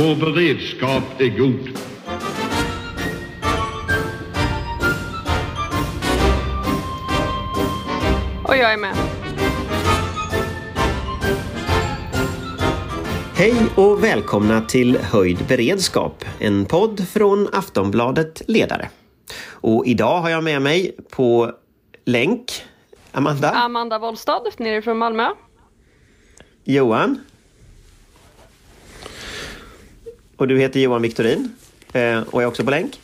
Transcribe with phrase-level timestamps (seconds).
[0.00, 1.78] Vår beredskap är god.
[8.44, 8.94] Och jag är med.
[13.34, 18.88] Hej och välkomna till Höjd beredskap, en podd från Aftonbladet Ledare.
[19.50, 21.52] Och idag har jag med mig på
[22.04, 22.64] länk
[23.12, 25.28] Amanda, Amanda Wollstad nerifrån Malmö.
[26.64, 27.20] Johan.
[30.40, 31.52] Och du heter Johan Viktorin
[31.92, 33.00] eh, och är också på länk.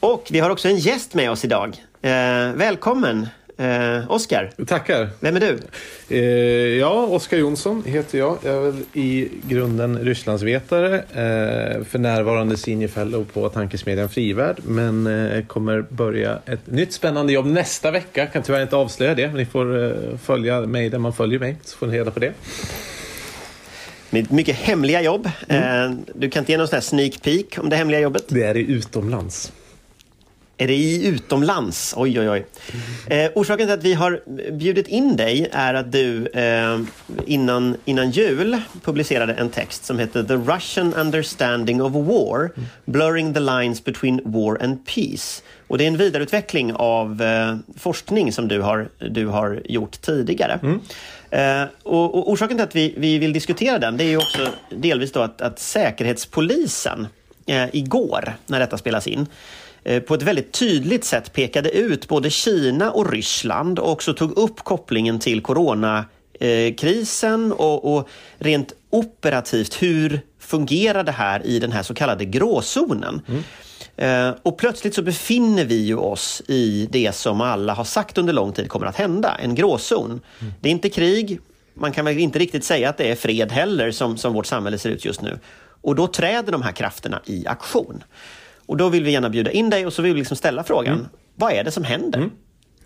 [0.00, 1.76] Och vi har också en gäst med oss idag.
[2.02, 2.10] Eh,
[2.54, 4.50] välkommen eh, Oskar.
[4.66, 5.08] Tackar.
[5.20, 5.58] Vem är du?
[6.08, 8.38] Eh, ja, Oskar Jonsson heter jag.
[8.42, 10.94] Jag är väl i grunden Rysslandsvetare.
[10.98, 14.56] Eh, för närvarande senior fellow på tankesmedjan Frivärd.
[14.64, 18.26] Men eh, kommer börja ett nytt spännande jobb nästa vecka.
[18.26, 19.26] Kan tyvärr inte avslöja det.
[19.26, 21.56] Men ni får eh, följa mig där man följer mig.
[21.64, 22.32] Så får ni reda på det.
[24.14, 25.30] Med mycket hemliga jobb.
[25.48, 28.24] Eh, du kan inte ge någon sån här sneak peek om det hemliga jobbet?
[28.28, 29.52] Det är i utomlands.
[30.56, 31.94] Är det i utomlands?
[31.96, 32.46] Oj, oj, oj.
[33.06, 34.20] Eh, orsaken till att vi har
[34.52, 36.80] bjudit in dig är att du eh,
[37.26, 42.50] innan, innan jul publicerade en text som heter The Russian Understanding of War,
[42.84, 45.42] Blurring the Lines Between War and Peace.
[45.68, 50.60] Och det är en vidareutveckling av eh, forskning som du har, du har gjort tidigare.
[51.32, 54.48] Eh, och, och orsaken till att vi, vi vill diskutera den det är ju också
[54.70, 57.06] delvis då att, att Säkerhetspolisen
[57.46, 59.26] eh, igår, när detta spelas in,
[59.84, 64.38] eh, på ett väldigt tydligt sätt pekade ut både Kina och Ryssland och också tog
[64.38, 71.72] upp kopplingen till coronakrisen eh, och, och rent operativt, hur fungerar det här i den
[71.72, 73.22] här så kallade gråzonen?
[73.28, 73.42] Mm.
[74.42, 78.52] Och plötsligt så befinner vi ju oss i det som alla har sagt under lång
[78.52, 80.20] tid kommer att hända, en gråzon.
[80.60, 81.40] Det är inte krig,
[81.74, 84.78] man kan väl inte riktigt säga att det är fred heller som, som vårt samhälle
[84.78, 85.38] ser ut just nu.
[85.80, 88.04] Och då träder de här krafterna i aktion.
[88.66, 91.08] Och då vill vi gärna bjuda in dig och så vill vi liksom ställa frågan,
[91.34, 92.20] vad är det som händer?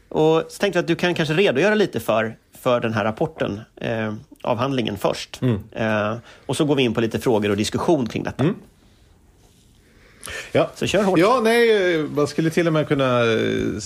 [0.08, 3.60] Och så tänkte jag att du kan kanske redogöra lite för, för den här rapporten,
[3.76, 5.40] eh, avhandlingen först.
[5.72, 6.16] Eh,
[6.46, 8.44] och så går vi in på lite frågor och diskussion kring detta.
[10.52, 10.70] Ja.
[10.74, 11.18] Så kör hårt.
[11.18, 13.78] Ja, nej, eh, man skulle till och med kunna eh,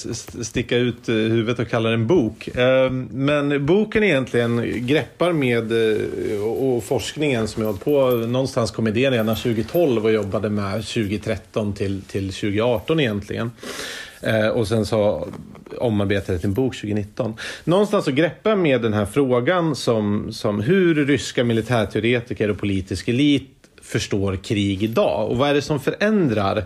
[0.42, 2.48] sticka ut eh, huvudet och kalla den bok.
[2.48, 8.70] Eh, Men boken egentligen greppar med eh, och och forskningen som jag hållit på, någonstans
[8.70, 13.50] kom idén redan 2012 och jobbade med 2013 till, till 2018 egentligen.
[14.22, 15.28] Eh, Och sen så
[15.78, 17.34] omarbetade jag till en bok 2019.
[17.64, 23.08] Någonstans så greppar jag med den här frågan som, som hur ryska militärteoretiker och politisk
[23.08, 23.50] elit
[23.90, 26.64] förstår krig idag och vad är det som förändrar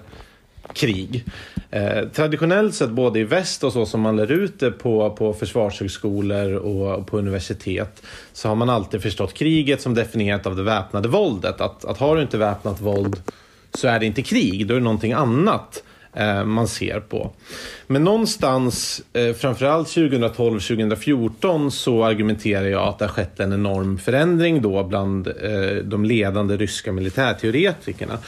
[0.73, 1.25] krig?
[1.71, 5.33] Eh, traditionellt sett både i väst och så som man lär ut det på, på
[5.33, 8.03] försvarshögskolor och på universitet
[8.33, 11.61] så har man alltid förstått kriget som definierat av det väpnade våldet.
[11.61, 13.17] Att, att har du inte väpnat våld
[13.75, 17.31] så är det inte krig, då är det någonting annat eh, Eh, man ser på.
[17.87, 24.63] Men någonstans, eh, framförallt 2012-2014, så argumenterar jag att det har skett en enorm förändring
[24.63, 28.19] då bland eh, de ledande ryska militärteoretikerna.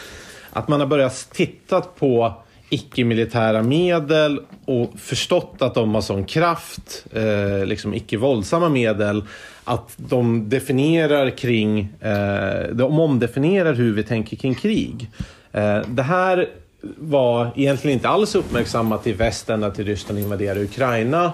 [0.50, 2.34] Att man har börjat titta på
[2.70, 9.24] icke-militära medel och förstått att de har sån kraft, eh, liksom icke-våldsamma medel,
[9.64, 15.10] att de definierar kring, eh, de omdefinierar hur vi tänker kring krig.
[15.52, 16.48] Eh, det här
[16.96, 21.32] var egentligen inte alls uppmärksammat i väst ända till Ryssland invaderade Ukraina.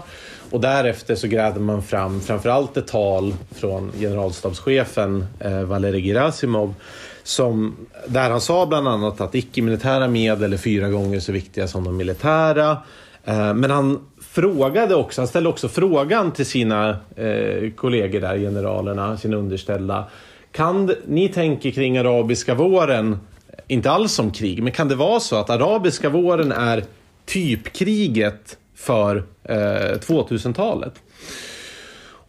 [0.50, 6.74] Och därefter så grävde man fram framförallt ett tal från generalstabschefen eh, Valerij Gerasimov
[7.22, 7.76] som,
[8.06, 11.96] där han sa bland annat att icke-militära medel är fyra gånger så viktiga som de
[11.96, 12.76] militära.
[13.24, 19.16] Eh, men han frågade också, han ställde också frågan till sina eh, kollegor där, generalerna,
[19.16, 20.04] sina underställda.
[20.52, 23.18] Kan ni tänker kring arabiska våren
[23.68, 26.84] inte alls om krig, men kan det vara så att arabiska våren är
[27.26, 30.94] typkriget för eh, 2000-talet?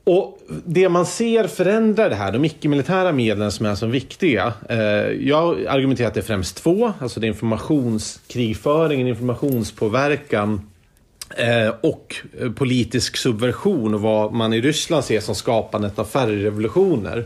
[0.06, 4.54] Och det man ser förändrar det här, de icke-militära medlen som är så viktiga.
[4.70, 4.78] Eh,
[5.28, 10.70] jag argumenterar att det är främst två, alltså det är informationskrigföring, informationspåverkan
[11.38, 17.26] eh, och eh, politisk subversion och vad man i Ryssland ser som skapandet av färgrevolutioner.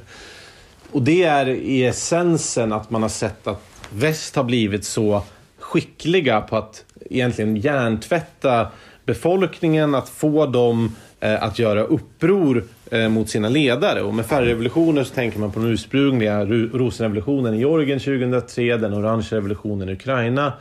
[0.91, 5.23] Och det är i essensen att man har sett att väst har blivit så
[5.59, 8.67] skickliga på att egentligen hjärntvätta
[9.05, 14.01] befolkningen, att få dem eh, att göra uppror eh, mot sina ledare.
[14.01, 19.27] Och med färgrevolutioner så tänker man på den ursprungliga rosenrevolutionen i Georgien 2003, den orange
[19.31, 20.53] revolutionen i Ukraina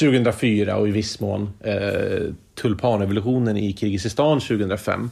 [0.00, 5.10] 2004 och i viss mån eh, tulpanrevolutionen i Kirgizistan 2005.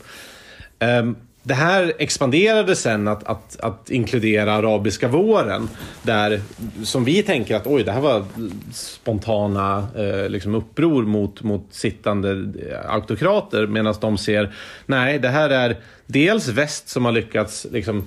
[0.78, 5.68] Ehm, det här expanderade sen att, att, att inkludera arabiska våren.
[6.02, 6.40] Där,
[6.84, 8.24] som vi tänker att oj, det här var
[8.72, 13.66] spontana eh, liksom uppror mot, mot sittande eh, autokrater.
[13.66, 14.54] Medan de ser,
[14.86, 15.76] nej, det här är
[16.06, 18.06] dels väst som har lyckats liksom,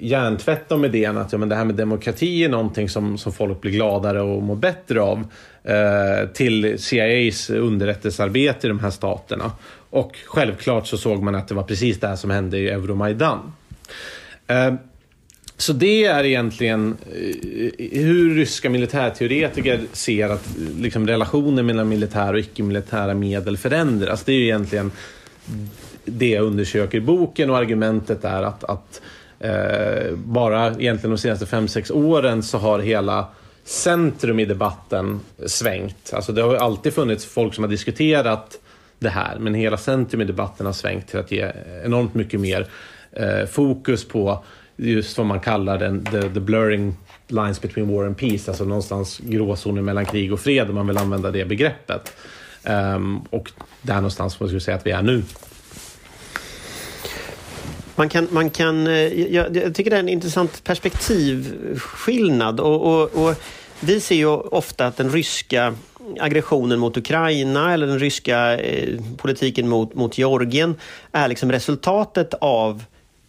[0.00, 3.60] hjärntvätta om idén att ja, men det här med demokrati är någonting som, som folk
[3.60, 5.24] blir gladare och mår bättre av.
[5.64, 9.52] Eh, till CIAs underrättelsearbete i de här staterna.
[9.92, 13.52] Och självklart så såg man att det var precis det här som hände i Euromaidan.
[14.46, 14.76] Ehm,
[15.56, 20.48] så det är egentligen eh, hur ryska militärteoretiker ser att
[20.78, 24.24] liksom, relationen mellan militära och icke-militära medel förändras.
[24.24, 24.92] Det är egentligen
[26.04, 29.00] det jag undersöker i boken och argumentet är att, att
[29.40, 33.26] eh, bara egentligen de senaste 5-6 åren så har hela
[33.64, 36.12] centrum i debatten svängt.
[36.12, 38.58] Alltså det har alltid funnits folk som har diskuterat
[39.02, 41.52] det här, men hela centrum i debatten har svängt till att ge
[41.84, 42.66] enormt mycket mer
[43.12, 44.44] eh, fokus på
[44.76, 46.96] just vad man kallar den the, the blurring
[47.26, 50.98] lines between war and peace, alltså någonstans gråzonen mellan krig och fred om man vill
[50.98, 52.16] använda det begreppet.
[52.64, 53.50] Um, och
[53.82, 55.22] där någonstans får jag säga att vi är nu.
[57.96, 62.60] Man kan, man kan, eh, jag, jag tycker det är en intressant perspektivskillnad.
[62.60, 63.34] Och, och, och,
[63.80, 65.74] vi ser ju ofta att den ryska
[66.20, 70.74] aggressionen mot Ukraina eller den ryska eh, politiken mot, mot Georgien
[71.12, 72.84] är liksom resultatet av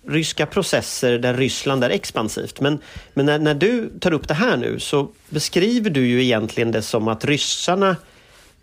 [0.07, 2.61] ryska processer där Ryssland är expansivt.
[2.61, 2.79] Men,
[3.13, 6.81] men när, när du tar upp det här nu så beskriver du ju egentligen det
[6.81, 7.95] som att ryssarna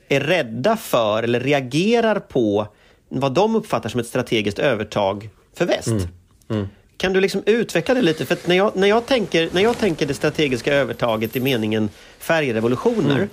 [0.09, 2.67] är rädda för eller reagerar på
[3.09, 5.89] vad de uppfattar som ett strategiskt övertag för väst.
[5.89, 6.09] Mm.
[6.51, 6.69] Mm.
[6.97, 8.27] Kan du liksom utveckla det lite?
[8.27, 13.17] För när jag, när, jag tänker, när jag tänker det strategiska övertaget i meningen färgrevolutioner,
[13.17, 13.29] mm.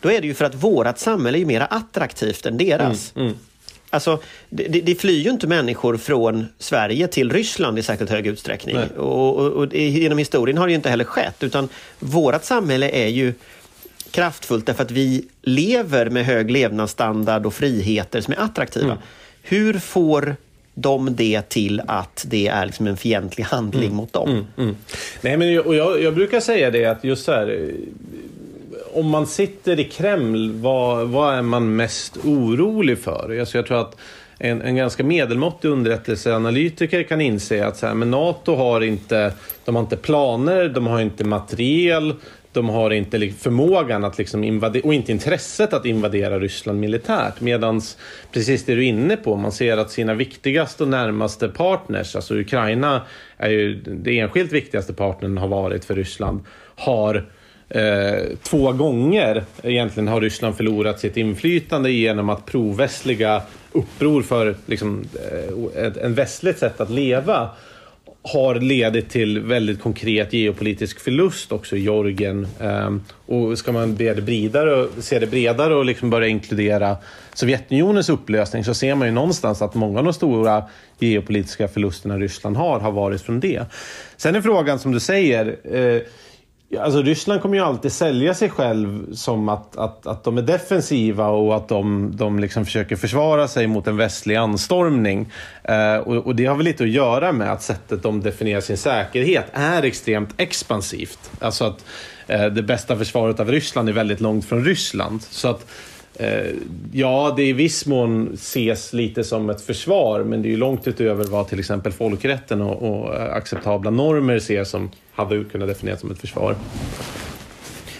[0.00, 3.12] Då är det ju för att vårt samhälle är mer attraktivt än deras.
[3.16, 3.26] Mm.
[3.26, 3.38] mm.
[3.92, 4.18] Alltså,
[4.48, 8.76] det, det, flyr ju inte människor från Sverige till Ryssland i särskilt hög utsträckning.
[8.96, 11.42] Och, och, och, genom historien har det ju inte heller skett.
[11.42, 11.68] Utan
[11.98, 13.34] vårt samhälle är ju
[14.10, 18.84] kraftfullt därför att vi lever med hög levnadsstandard och friheter som är attraktiva.
[18.84, 18.98] Mm.
[19.42, 20.36] Hur får
[20.74, 23.96] de det till att det är liksom en fientlig handling mm.
[23.96, 24.30] mot dem.
[24.30, 24.44] Mm.
[24.56, 24.76] Mm.
[25.20, 27.72] Nej, men och jag, jag, brukar säga det att just så här,
[28.92, 33.38] om man sitter i Kreml, vad, vad är man mest orolig för?
[33.40, 33.96] Alltså jag tror att
[34.38, 39.32] en, en ganska medelmåttig underrättelseanalytiker kan inse att så här, men NATO har inte,
[39.64, 42.14] de har inte planer, de har inte materiel,
[42.52, 47.40] de har inte förmågan att liksom invadera, och inte intresset att invadera Ryssland militärt.
[47.40, 47.80] Medan,
[48.32, 52.34] precis det du är inne på, man ser att sina viktigaste och närmaste partners, alltså
[52.34, 53.02] Ukraina
[53.36, 56.40] är ju det enskilt viktigaste partnern har varit för Ryssland,
[56.76, 57.26] har
[57.70, 65.04] eh, två gånger egentligen har Ryssland förlorat sitt inflytande genom att provästliga uppror för liksom,
[65.76, 67.50] eh, en västligt sätt att leva
[68.22, 72.46] har ledit till väldigt konkret geopolitisk förlust också i Georgien.
[72.60, 72.90] Eh,
[73.26, 76.96] och ska man det bredare, se det bredare och liksom börja inkludera
[77.34, 80.64] Sovjetunionens upplösning så ser man ju någonstans att många av de stora
[80.98, 83.64] geopolitiska förlusterna Ryssland har, har varit från det.
[84.16, 86.02] Sen är frågan som du säger, eh,
[86.78, 91.28] Alltså Ryssland kommer ju alltid sälja sig själv som att, att, att de är defensiva
[91.28, 95.32] och att de, de liksom försöker försvara sig mot en västlig anstormning.
[95.64, 98.76] Eh, och, och, det har väl lite att göra med att sättet de definierar sin
[98.76, 101.30] säkerhet är extremt expansivt.
[101.40, 101.84] Alltså att
[102.26, 105.22] eh, det bästa försvaret av Ryssland är väldigt långt från Ryssland.
[105.22, 105.66] Så att
[106.20, 106.54] Eh,
[106.92, 110.88] ja, det i viss mån ses lite som ett försvar, men det är ju långt
[110.88, 114.90] utöver vad till exempel folkrätten och, och eh, acceptabla normer ser som
[115.24, 116.56] hade kunnat definieras som ett försvar.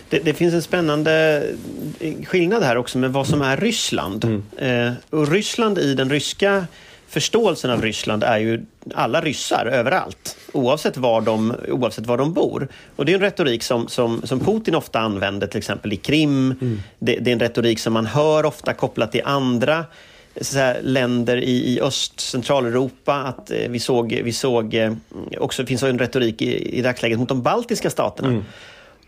[0.09, 1.45] Det, det, finns en spännande
[2.25, 4.25] skillnad här också med vad som är Ryssland.
[4.25, 4.87] Mm.
[4.87, 6.67] Eh, och Ryssland i den ryska
[7.11, 12.69] förståelsen av Ryssland är ju alla ryssar överallt, oavsett var de, oavsett var de bor.
[12.97, 16.55] Och det är en retorik som, som, som Putin ofta använder, till exempel i Krim.
[16.61, 16.83] Mm.
[16.99, 19.85] Det, det, är en retorik som man hör ofta kopplat till andra
[20.41, 23.15] så länder i, i Öst Centraleuropa.
[23.15, 24.93] Att, eh, vi såg, vi såg eh,
[25.39, 28.29] också finns en retorik i, i dagsläget mot de baltiska staterna.
[28.29, 28.45] Mm.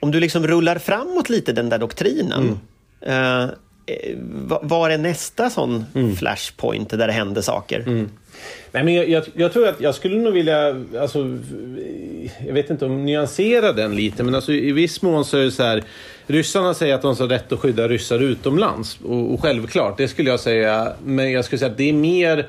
[0.01, 2.59] Om du liksom rullar framåt lite den där doktrinen
[3.03, 3.45] mm.
[3.47, 3.55] eh,
[3.87, 4.17] Eh,
[4.63, 6.17] var är nästa sån mm.
[6.17, 7.81] flashpoint där det händer saker?
[7.81, 8.11] Mm.
[8.73, 11.39] Nej, men jag, jag, jag, tror att jag skulle nog vilja, alltså,
[12.47, 15.51] jag vet inte om nyansera den lite, men alltså, i viss mån så är det
[15.51, 15.83] så här,
[16.33, 18.99] ryssarna säger att de har rätt att skydda ryssar utomlands.
[19.05, 22.47] Och, och självklart, det skulle jag säga, men jag skulle säga att det är mer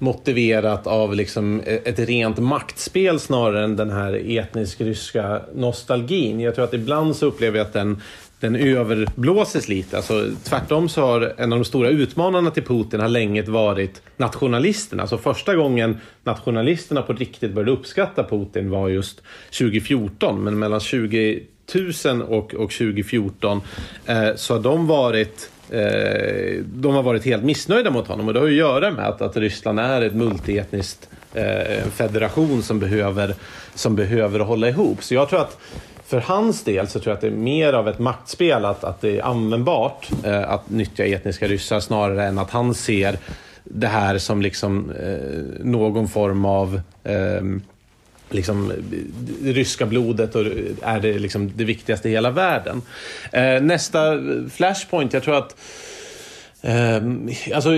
[0.00, 6.40] motiverat av liksom e- ett rent maktspel snarare än den här etnisk ryska nostalgin.
[6.40, 8.02] Jag tror att ibland så upplever jag att den,
[8.40, 9.96] den överblåses lite.
[9.96, 15.02] Alltså, tvärtom så har en av de stora utmanarna till Putin har länge varit nationalisterna.
[15.02, 19.22] Alltså första gången nationalisterna på riktigt började uppskatta Putin var just
[19.58, 20.44] 2014.
[20.44, 21.42] Men mellan 20
[21.72, 23.60] 2000 och, och 2014
[24.06, 28.40] eh, så har de varit eh, de har varit helt missnöjda mot honom och det
[28.40, 33.34] har att göra med att, att Ryssland är ett multietniskt eh, federation som behöver,
[33.74, 35.02] som behöver hålla ihop.
[35.02, 35.58] Så jag tror att
[36.06, 39.00] för hans del så tror jag att det är mer av ett maktspel att, att
[39.00, 43.18] det är användbart eh, att nyttja etniska ryssar snarare än att han ser
[43.64, 47.42] det här som liksom eh, någon form av eh,
[48.34, 48.72] liksom,
[49.40, 50.46] det ryska blodet och
[50.82, 52.82] är det, liksom, det viktigaste i hela världen.
[53.32, 54.18] Eh, nästa
[54.52, 55.56] flashpoint, jag tror att
[56.62, 56.96] eh,
[57.54, 57.70] alltså,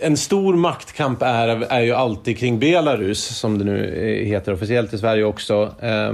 [0.00, 4.98] en stor maktkamp är, är ju alltid kring Belarus, som det nu heter officiellt i
[4.98, 5.74] Sverige också.
[5.80, 6.12] Eh,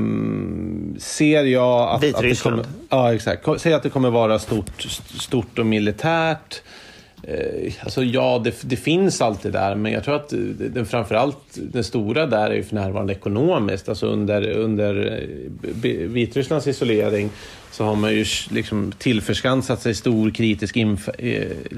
[0.99, 2.14] ser jag att...
[2.14, 3.61] Att det kommer, ja, exakt.
[3.61, 4.83] Ser att det kommer vara stort,
[5.19, 6.62] stort och militärt.
[7.23, 11.39] Eh, alltså ja, det, det, finns alltid där, men jag tror att eh, den, framförallt
[11.55, 13.89] den stora där är ju för närvarande ekonomiskt.
[13.89, 15.19] Alltså under, under
[15.83, 17.31] eh, Vitrysslands isolering
[17.71, 20.77] så har man ju liksom tillförskansat sig stor kritisk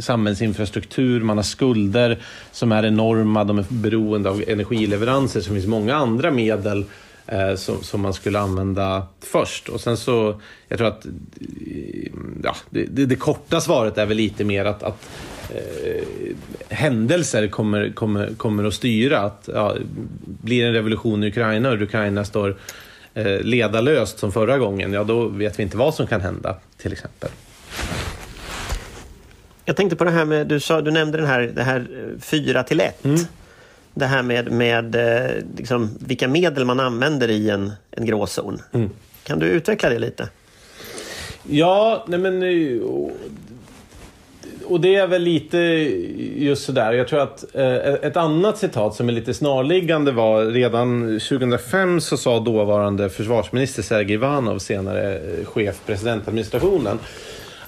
[0.01, 2.19] samhällsinfrastruktur, man har skulder
[2.53, 6.85] som är enorma, de är beroende av energileveranser, så det finns många andra medel eh,
[7.57, 9.69] som, som, man skulle använda först.
[9.69, 11.07] Och sen så, jag tror att
[12.43, 15.09] ja, det, det, det korta svaret är väl lite mer att, att
[15.55, 16.05] eh,
[16.69, 19.19] händelser kommer, kommer, kommer att styra.
[19.19, 19.77] Att, ja,
[20.25, 22.57] blir en revolution i Ukraina och Ukraina står
[23.15, 26.93] eh, ledarlöst som förra gången, ja då vet vi inte vad som kan hända till
[26.93, 27.31] exempel.
[29.65, 31.87] Jag tänkte på det här med, du, sa, du nämnde den här, det här
[32.21, 33.05] 4 till 1.
[33.05, 33.21] Mm.
[33.95, 38.63] Det här med, med eh, liksom, vilka medel man använder i en, en gråzon.
[38.73, 38.91] Mm.
[39.25, 40.29] Kan du utveckla det lite?
[41.49, 42.83] Ja, nej men eh,
[44.65, 45.59] och det är väl lite
[46.37, 46.93] just sådär.
[46.93, 52.17] Jag tror att eh, ett annat citat som är lite snarliggande var redan 2005 så
[52.17, 56.99] sa dåvarande försvarsminister Sergej Ivanov, senare chef presidentadministrationen,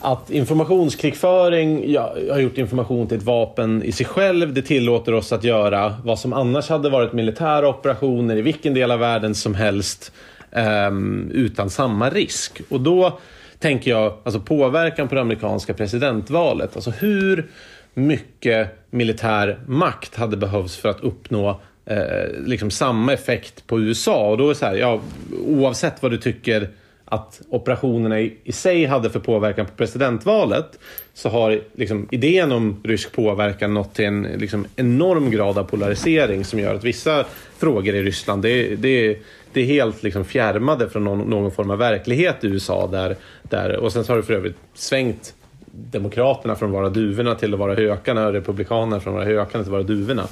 [0.04, 4.54] att informationskrigföring ja, har gjort information till ett vapen i sig själv.
[4.54, 8.90] Det tillåter oss att göra vad som annars hade varit militära operationer i vilken del
[8.90, 10.12] av världen som helst
[10.50, 10.90] eh,
[11.30, 12.60] utan samma risk.
[12.68, 13.18] Och då
[13.58, 16.70] tänker jag, alltså påverkan på det amerikanska presidentvalet.
[16.74, 17.50] Alltså hur
[17.94, 24.30] mycket militär makt hade behövts för att uppnå eh, liksom samma effekt på USA?
[24.30, 25.00] Och då är det så här, ja,
[25.46, 26.68] oavsett vad du tycker
[27.04, 30.78] att operationerna i, i sig hade för påverkan på presidentvalet
[31.14, 36.44] så har liksom, idén om rysk påverkan nått till en liksom, enorm grad av polarisering
[36.44, 37.24] som gör att vissa
[37.58, 39.18] frågor i Ryssland, det, det,
[39.52, 42.86] det är helt liksom fjärmade från någon, någon, form av verklighet i USA.
[42.86, 45.34] Där, där, och sen så har det för övrigt svängt
[45.76, 49.50] Demokraterna från att vara duvorna till att vara hökarna och Republikanerna från att vara hökarna
[49.50, 50.28] till att vara duvorna.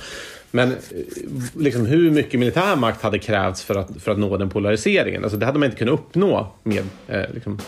[0.54, 0.76] Men eh,
[1.56, 5.23] liksom, hur mycket militär makt hade krävts för att, för att nå den polariseringen?
[5.23, 7.59] Alltså, det hade man inte kunnat uppnå med eh, liksom,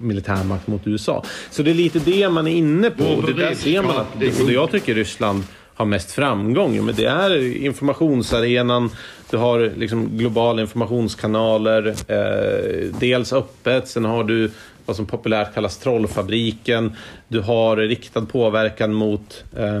[0.00, 1.24] militär makt mot USA.
[1.50, 3.04] Så det är lite det man är inne på.
[3.04, 5.44] Och det där ser man att, och det jag tycker Ryssland
[5.74, 6.84] har mest framgång.
[6.84, 8.90] Men det är informationsarenan,
[9.30, 14.50] du har liksom globala informationskanaler, eh, dels öppet, sen har du
[14.86, 16.92] vad som populärt kallas trollfabriken.
[17.28, 19.80] Du har riktad påverkan mot eh,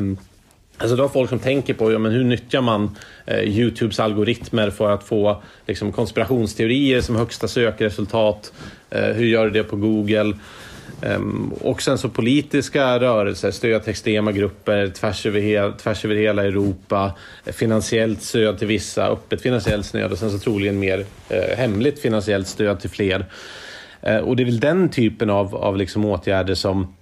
[0.80, 2.96] Alltså du har folk som tänker på ja, men hur nyttjar man
[3.26, 8.52] eh, Youtubes algoritmer för att få liksom, konspirationsteorier som högsta sökresultat.
[8.90, 10.34] Eh, hur gör du det på Google?
[11.02, 16.44] Um, och sen så politiska rörelser, stöd till extrema grupper tvärs över, tvärs över hela
[16.44, 17.12] Europa,
[17.44, 21.98] eh, finansiellt stöd till vissa, öppet finansiellt stöd och sen så troligen mer eh, hemligt
[21.98, 23.26] finansiellt stöd till fler.
[24.02, 26.94] Eh, och det är väl den typen av, av liksom åtgärder som...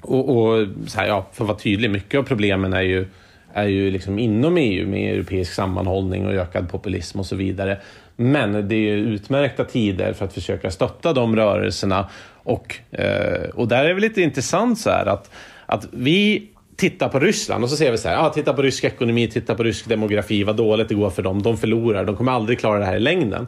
[0.00, 3.06] Och, och så här, ja, för att vara tydlig, mycket av problemen är ju,
[3.52, 7.78] är ju liksom inom EU med europeisk sammanhållning och ökad populism och så vidare.
[8.16, 12.08] Men det är utmärkta tider för att försöka stötta de rörelserna.
[12.42, 15.30] Och, eh, och där är det lite intressant så här att,
[15.66, 18.84] att vi tittar på Ryssland och så ser vi så här, ah, titta på rysk
[18.84, 22.32] ekonomi, titta på rysk demografi, vad dåligt det går för dem, de förlorar, de kommer
[22.32, 23.46] aldrig klara det här i längden.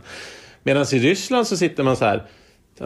[0.63, 2.23] Medan i Ryssland så sitter man så här,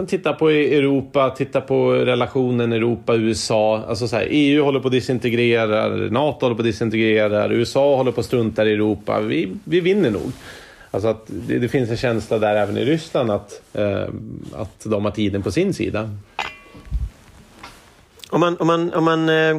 [0.07, 3.85] Titta på Europa, titta på relationen Europa-USA.
[3.89, 8.13] Alltså så här, EU håller på att disintegrera, NATO håller på att disintegrera, USA håller
[8.13, 9.21] på att strunta i Europa.
[9.21, 10.33] Vi, vi vinner nog.
[10.91, 14.03] Alltså att det, det, finns en känsla där även i Ryssland att, eh,
[14.53, 16.11] att de har tiden på sin sida.
[18.31, 19.59] Om man, om man, om man eh,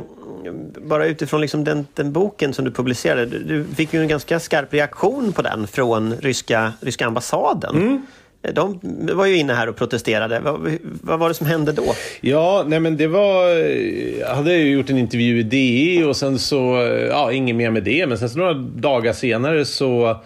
[0.82, 4.40] bara utifrån liksom den, den boken som du publicerade, du, du fick ju en ganska
[4.40, 7.76] skarp reaktion på den från ryska, ryska ambassaden.
[7.76, 8.06] Mm.
[8.54, 8.80] De
[9.14, 10.40] var ju inne här och protesterade.
[10.40, 11.96] Vad, vad var det som hände då?
[12.22, 13.50] Ja, nej men det var...
[13.50, 16.82] Eh, jag hade gjort en intervju i DI och sen så...
[16.82, 18.08] Eh, ja, inget mer med det.
[18.08, 20.20] Men sen så några dagar senare så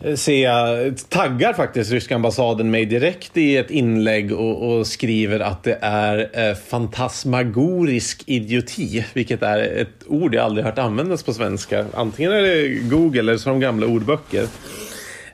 [0.00, 5.40] eh, ser jag, taggar faktiskt ryska ambassaden mig direkt i ett inlägg och, och skriver
[5.40, 11.32] att det är eh, fantasmagorisk idioti, vilket är ett ord jag aldrig hört användas på
[11.32, 11.86] svenska.
[11.94, 14.46] Antingen är det Google eller så de gamla ordböcker.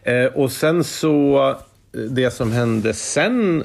[0.07, 1.55] Eh, och sen så
[2.11, 3.65] det som hände sen,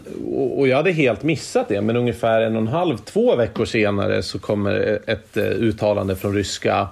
[0.55, 4.23] och jag hade helt missat det, men ungefär en och en halv, två veckor senare
[4.23, 6.87] så kommer ett eh, uttalande från ryska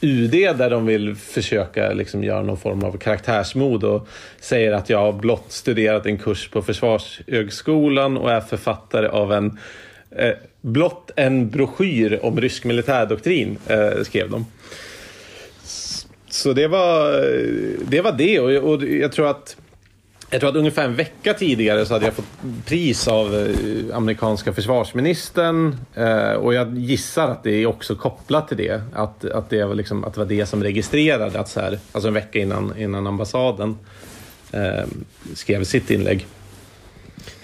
[0.00, 4.08] UD där de vill försöka liksom göra någon form av karaktärsmod och
[4.40, 9.58] säger att jag har blott studerat en kurs på Försvarshögskolan och är författare av en
[10.10, 14.46] eh, blott en broschyr om rysk militärdoktrin, eh, skrev de.
[16.30, 18.40] Så det var eh, det, var det.
[18.40, 19.56] Och, och jag tror att
[20.32, 22.24] jag tror att ungefär en vecka tidigare så hade jag fått
[22.66, 28.56] pris av eh, amerikanska försvarsministern eh, och jag gissar att det är också kopplat till
[28.56, 28.82] det.
[28.92, 32.08] Att, att, det, var liksom, att det var det som registrerade att så här, alltså
[32.08, 33.78] en vecka innan, innan ambassaden
[34.52, 34.84] eh,
[35.34, 36.26] skrev sitt inlägg.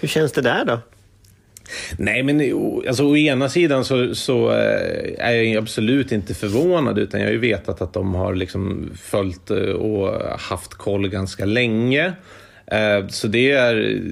[0.01, 0.79] Hur känns det där då?
[1.97, 2.41] Nej, men
[2.89, 4.49] alltså, å ena sidan så, så
[5.19, 9.51] är jag absolut inte förvånad utan jag har ju vetat att de har liksom följt
[9.51, 12.13] och haft koll ganska länge.
[12.71, 14.03] Eh, så det är,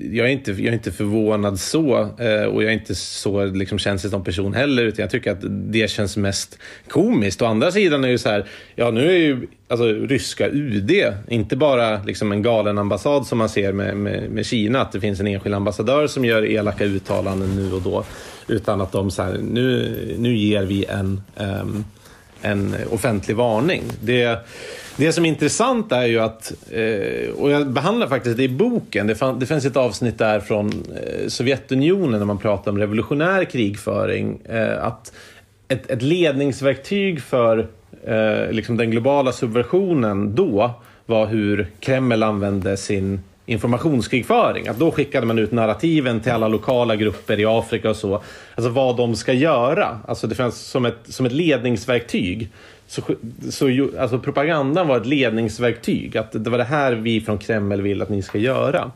[0.00, 3.78] jag är inte, jag är inte förvånad så eh, och jag är inte så liksom,
[3.78, 7.42] känslig som person heller utan jag tycker att det känns mest komiskt.
[7.42, 10.90] Å andra sidan är det så här, ja nu är ju alltså, ryska UD
[11.28, 15.00] inte bara liksom, en galen ambassad som man ser med, med, med Kina, att det
[15.00, 18.04] finns en enskild ambassadör som gör elaka uttalanden nu och då,
[18.48, 21.84] utan att de så här, nu, nu ger vi en, um,
[22.46, 23.82] en offentlig varning.
[24.00, 24.46] Det
[24.98, 29.06] det som är intressant är ju att, eh, och jag behandlar faktiskt det i boken,
[29.06, 33.44] det, fann, det finns ett avsnitt där från eh, Sovjetunionen när man pratar om revolutionär
[33.44, 35.12] krigföring, eh, att
[35.68, 37.66] ett, ett ledningsverktyg för
[38.50, 40.70] liksom den globala subversionen då
[41.06, 44.68] var hur Kreml använde sin informationskrigföring.
[44.68, 48.22] Att då skickade man ut narrativen till alla lokala grupper i Afrika och så.
[48.54, 50.00] Alltså vad de ska göra.
[50.08, 52.50] Alltså det fanns som ett, som ett ledningsverktyg.
[52.86, 53.02] Så,
[53.50, 56.16] så alltså propagandan var ett ledningsverktyg.
[56.16, 58.90] Att det var det här vi från Kreml vill att ni ska göra.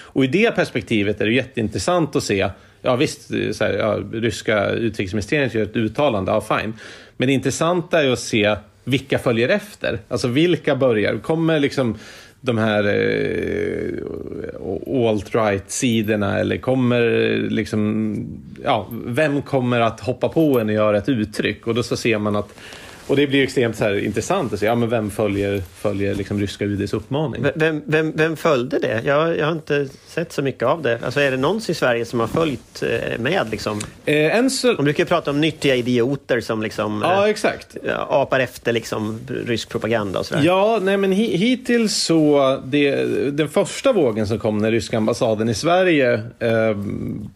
[0.00, 2.48] Och i det perspektivet är det jätteintressant att se
[2.86, 6.72] Ja visst, så här, ja, ryska utrikesministeriet gör ett uttalande, ja fine.
[7.16, 9.98] Men det intressanta är att se vilka följer efter.
[10.08, 11.18] Alltså vilka börjar?
[11.18, 11.98] Kommer liksom
[12.46, 14.06] de här eh,
[15.08, 17.00] alt-right-sidorna eller kommer
[17.50, 18.16] liksom,
[18.64, 21.66] ja, vem kommer att hoppa på en och göra ett uttryck?
[21.66, 22.58] Och då så ser man att
[23.06, 26.64] och det blir extremt så intressant att se, ja, men vem följer, följer liksom ryska
[26.64, 27.46] UDs uppmaning?
[27.54, 29.02] Vem, vem, vem följde det?
[29.04, 30.98] Jag, jag har inte sett så mycket av det.
[31.04, 33.50] Alltså, är det någon i Sverige som har följt eh, med?
[33.50, 33.80] Liksom?
[34.04, 34.72] Eh, en så...
[34.72, 37.76] Man brukar prata om nyttiga idioter som liksom, ja, eh, exakt.
[38.08, 40.42] apar efter liksom, rysk propaganda och sådär.
[40.44, 42.56] Ja, nej, men hittills så...
[42.64, 46.76] Det, den första vågen som kom när ryska ambassaden i Sverige eh,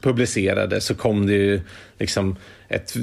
[0.01, 1.61] publicerade så kom det ju
[1.99, 2.37] liksom
[2.69, 2.95] ett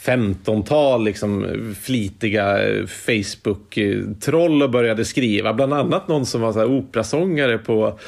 [0.00, 1.46] femtontal liksom,
[1.80, 5.52] flitiga eh, Facebook-troll och började skriva.
[5.52, 7.98] Bland annat någon som var så här operasångare på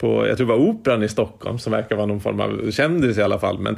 [0.00, 3.18] på, jag tror det var Operan i Stockholm som verkar vara någon form av kändis
[3.18, 3.58] i alla fall.
[3.58, 3.76] Men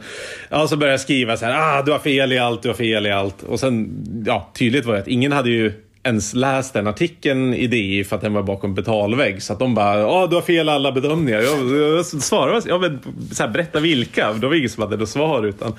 [0.49, 2.75] ja, så började jag skriva så här, ah, du har fel i allt, du har
[2.75, 3.43] fel i allt.
[3.43, 5.73] Och sen, ja, tydligt var det att ingen hade ju
[6.05, 9.43] ens läst den artikeln i DI för att den var bakom betalvägg.
[9.43, 11.41] Så att de bara, ja du har fel alla bedömningar.
[11.41, 13.01] Jag, jag svarade, ja men
[13.33, 14.33] så här, berätta vilka.
[14.33, 15.47] Då var ingen som hade något svar.
[15.47, 15.75] Utan,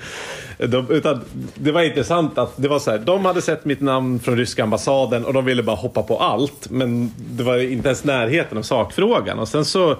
[0.58, 1.20] de, utan
[1.54, 4.62] det var intressant att det var så här, de hade sett mitt namn från ryska
[4.62, 6.70] ambassaden och de ville bara hoppa på allt.
[6.70, 9.38] Men det var inte ens närheten av sakfrågan.
[9.38, 9.96] Och sen så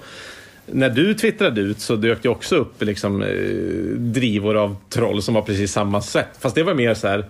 [0.66, 3.28] när du twittrade ut så dök det också upp liksom, eh,
[3.98, 6.28] drivor av troll som var precis samma sätt.
[6.40, 7.24] Fast det var mer så här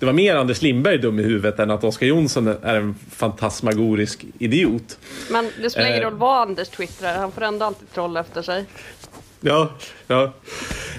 [0.00, 4.24] det var mer Anders Lindberg dum i huvudet än att Oskar Jonsson är en fantasmagorisk
[4.38, 4.98] idiot.
[5.30, 6.08] Men det spelar ingen eh.
[6.08, 8.64] roll vad Anders twittrar, han får ändå alltid troll efter sig.
[9.40, 9.70] Ja,
[10.06, 10.32] ja.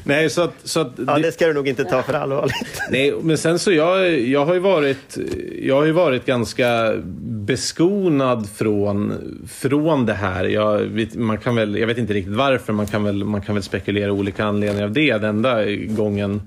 [0.04, 2.56] Nej, så att, så att ja, det ska du nog inte ta för allvarligt.
[2.92, 5.18] Nej, men sen så jag, jag har ju varit,
[5.62, 9.14] jag har ju varit ganska beskonad från,
[9.52, 10.46] från det här.
[10.46, 13.56] Jag vet, man kan väl, jag vet inte riktigt varför, man kan väl, man kan
[13.56, 15.18] väl spekulera olika anledningar av det.
[15.18, 16.42] Den enda gången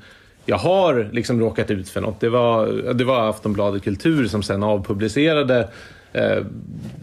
[0.46, 2.20] jag har liksom råkat ut för något.
[2.20, 5.68] Det var, det var Aftonbladet Kultur som sen avpublicerade
[6.12, 6.38] eh,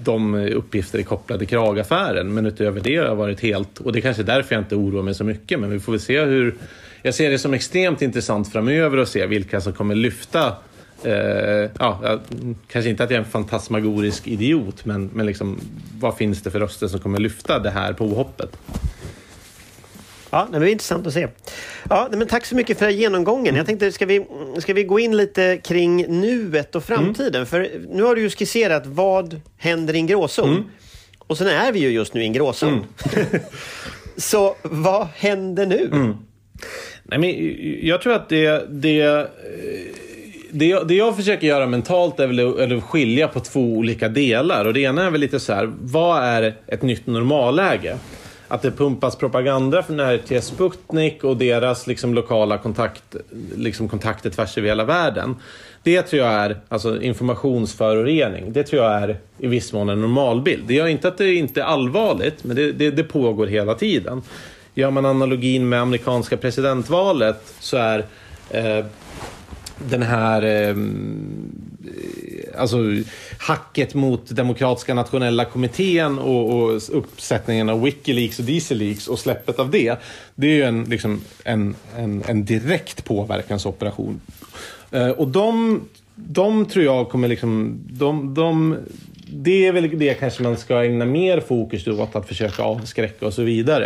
[0.03, 2.33] de uppgifter kopplade till kragaffären.
[2.33, 4.75] Men utöver det har jag varit helt, och det är kanske är därför jag inte
[4.75, 6.55] oroar mig så mycket, men vi får väl se hur
[7.01, 10.53] jag ser det som extremt intressant framöver att se vilka som kommer lyfta
[11.03, 12.19] Eh, ja,
[12.67, 15.59] kanske inte att jag är en fantasmagorisk idiot, men, men liksom,
[15.99, 18.57] vad finns det för röster som kommer lyfta det här påhoppet?
[20.31, 21.27] Ja, det är intressant att se.
[21.89, 23.55] Ja, men tack så mycket för genomgången.
[23.55, 24.25] Jag tänkte, ska vi,
[24.57, 27.35] ska vi gå in lite kring nuet och framtiden?
[27.35, 27.45] Mm.
[27.45, 30.49] För nu har du ju skisserat vad händer i en gråzon.
[30.49, 30.63] Mm.
[31.17, 32.85] Och sen är vi ju just nu i en gråzon.
[33.13, 33.25] Mm.
[34.17, 35.89] så vad händer nu?
[35.91, 36.15] Mm.
[37.03, 37.55] Nej, men
[37.87, 39.27] jag tror att det, det
[40.51, 44.65] det, det jag försöker göra mentalt är väl att skilja på två olika delar.
[44.65, 47.97] Och det ena är väl lite så här, vad är ett nytt normalläge?
[48.51, 53.15] Att det pumpas propaganda från RT Sputnik och deras liksom, lokala kontakt,
[53.55, 55.35] liksom, kontakter tvärs över hela världen.
[55.83, 58.53] Det tror jag är alltså, informationsförorening.
[58.53, 60.63] Det tror jag är i viss mån en normalbild.
[60.67, 64.21] Det gör inte att det inte är allvarligt, men det, det, det pågår hela tiden.
[64.73, 68.05] Gör man analogin med amerikanska presidentvalet så är
[68.49, 68.85] eh,
[69.77, 70.75] den här eh,
[72.57, 72.77] alltså
[73.41, 79.71] hacket mot Demokratiska nationella kommittén och, och uppsättningen av Wikileaks och Dieselleaks och släppet av
[79.71, 79.95] det.
[80.35, 84.21] Det är ju en, liksom, en, en, en direkt påverkansoperation.
[84.91, 85.81] Eh, och de,
[86.15, 87.79] de tror jag kommer liksom...
[87.89, 88.77] De, de,
[89.33, 93.33] det är väl det kanske man ska ägna mer fokus åt, att försöka avskräcka och
[93.33, 93.85] så vidare.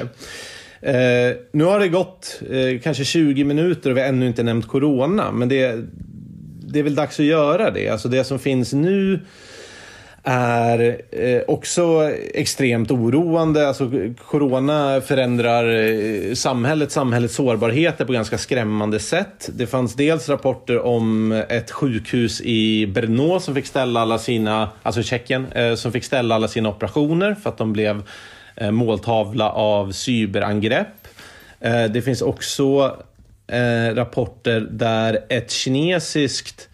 [0.82, 4.68] Eh, nu har det gått eh, kanske 20 minuter och vi har ännu inte nämnt
[4.68, 5.32] corona.
[5.32, 5.86] Men det,
[6.68, 7.90] det är väl dags att göra det.
[7.90, 9.20] Alltså det som finns nu
[10.28, 13.68] är eh, också extremt oroande.
[13.68, 13.92] Alltså,
[14.28, 19.50] corona förändrar eh, samhället, samhällets sårbarheter på ganska skrämmande sätt.
[19.54, 25.04] Det fanns dels rapporter om ett sjukhus i Brno som fick ställa alla sina, alltså
[25.04, 28.04] Tjeckien, eh, som fick ställa alla sina operationer för att de blev
[28.72, 31.08] måltavla av cyberangrepp.
[31.90, 32.98] Det finns också
[33.48, 36.70] eh, rapporter där ett kinesiskt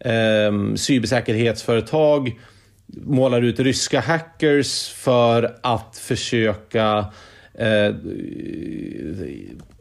[0.00, 2.32] ehm, cybersäkerhetsföretag
[2.86, 7.12] målar ut ryska hackers för att försöka
[7.54, 7.94] eh,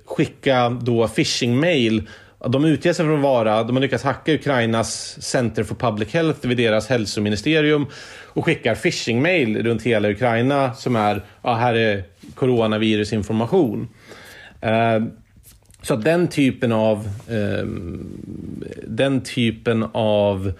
[0.05, 2.07] skicka då phishing-mail
[2.49, 6.47] de utger sig för att vara, de har lyckats hacka Ukrainas Center for Public Health
[6.47, 7.85] vid deras hälsoministerium
[8.33, 12.03] och skickar phishing-mail runt hela Ukraina som är, ja här är
[12.35, 13.87] coronavirusinformation.
[14.61, 14.99] Eh,
[15.83, 17.65] så att den typen av, eh,
[18.83, 20.53] den typen av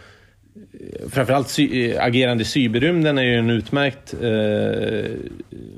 [1.09, 5.12] framförallt sy eh, agerande i cyberrymden är ju en utmärkt eh,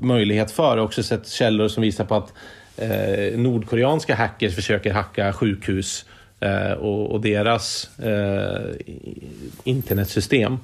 [0.00, 0.62] möjlighet för.
[0.62, 2.32] Jag har också sett källor som visar på att
[2.76, 6.04] eh, nordkoreanska hackers försöker hacka sjukhus
[6.40, 8.74] eh, och, och, deras eh,
[9.64, 10.58] internetsystem.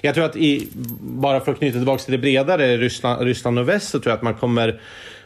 [0.00, 0.68] Jag tror att i,
[1.00, 4.16] bara för att knyta tillbaka till det bredare Ryssland, Ryssland och väst så tror jag
[4.16, 4.80] att man kommer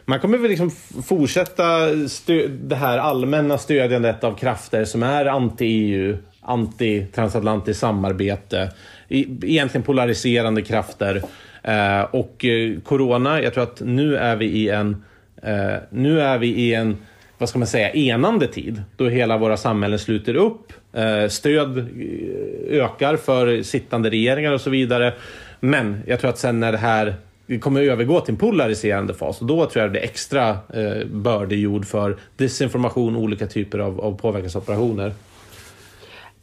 [0.05, 0.71] man kommer väl liksom
[1.03, 1.87] fortsätta
[2.47, 8.71] det här allmänna stödjandet av krafter som är anti-EU, anti-transatlantiskt samarbete,
[9.09, 11.21] egentligen polariserande krafter.
[11.63, 15.03] Eh, och eh, corona, jag tror att nu är vi i en
[15.41, 16.97] Eh, nu är vi i en
[17.37, 20.73] vad ska man säga, enande tid då hela våra samhällen sluter upp.
[20.93, 21.85] Eh, stöd eh,
[22.81, 25.13] ökar för sittande regeringar och så vidare.
[25.59, 27.15] Men jag tror att sen när det här
[27.51, 31.05] vi kommer övergå till en polariserande fas och då tror jag det är extra eh,
[31.05, 35.13] bördejord för desinformation och olika typer av, av påverkansoperationer.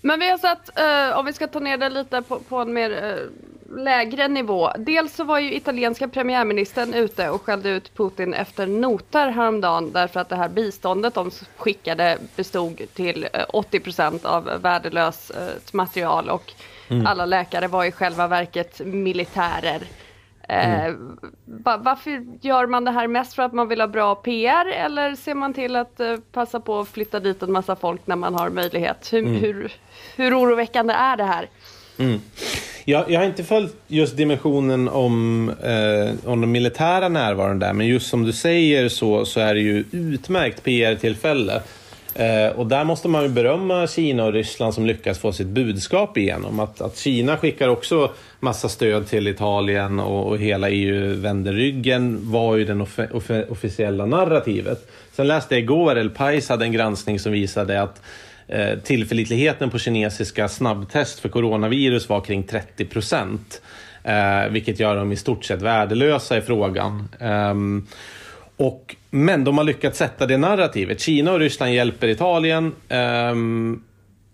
[0.00, 2.72] Men vi har sett, eh, om vi ska ta ner det lite på, på en
[2.72, 3.14] mer eh,
[3.76, 4.70] lägre nivå.
[4.78, 10.20] Dels så var ju italienska premiärministern ute och skällde ut Putin efter noter häromdagen därför
[10.20, 16.52] att det här biståndet de skickade bestod till 80 eh, av värdelöst eh, material och
[16.88, 17.06] mm.
[17.06, 19.82] alla läkare var i själva verket militärer.
[20.48, 21.18] Eh, mm.
[21.62, 25.34] varför gör man det här mest för att man vill ha bra PR eller ser
[25.34, 26.00] man till att
[26.32, 29.12] passa på att flytta dit en massa folk när man har möjlighet?
[29.12, 29.34] Hur, mm.
[29.34, 29.72] hur,
[30.16, 31.48] hur oroväckande är det här?
[31.98, 32.20] Mm.
[32.84, 37.86] Jag, jag har inte följt just dimensionen om, eh, om den militära närvaron där, men
[37.86, 41.62] just som du säger så, så är det ju utmärkt PR-tillfälle.
[42.18, 46.16] Eh, och där måste man ju berömma Kina och Ryssland som lyckas få sitt budskap
[46.16, 46.60] igenom.
[46.60, 52.18] Att, att Kina skickar också massa stöd till Italien och, och hela EU vänder ryggen
[52.30, 54.90] var ju det off off officiella narrativet.
[55.12, 58.02] Sen läste jag igår, El Pais hade en granskning som visade att
[58.50, 63.62] Eh, tillförlitligheten på kinesiska snabbtest för coronavirus var kring 30 procent.
[64.04, 67.08] Eh, vilket gör dem i stort sett värdelösa i frågan.
[67.20, 67.86] Um,
[68.56, 71.00] och, men de har lyckats sätta det narrativet.
[71.00, 72.72] Kina och Ryssland hjälper Italien.
[72.88, 73.82] Ehm, um,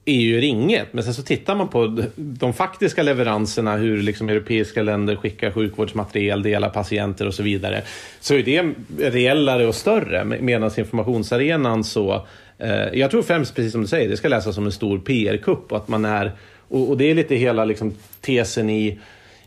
[0.05, 0.93] är inget.
[0.93, 6.43] Men sen så tittar man på de faktiska leveranserna, hur liksom europeiska länder skickar sjukvårdsmateriel,
[6.43, 7.83] delar patienter och så vidare.
[8.21, 10.25] Så är det reellare och större.
[10.25, 12.27] Medan informationsarenan så,
[12.59, 15.73] eh, jag tror främst, precis som du säger, det ska läsas som en stor PR-kupp
[15.73, 16.33] och att man är,
[16.69, 18.99] och, och, det är lite hela liksom, tesen i,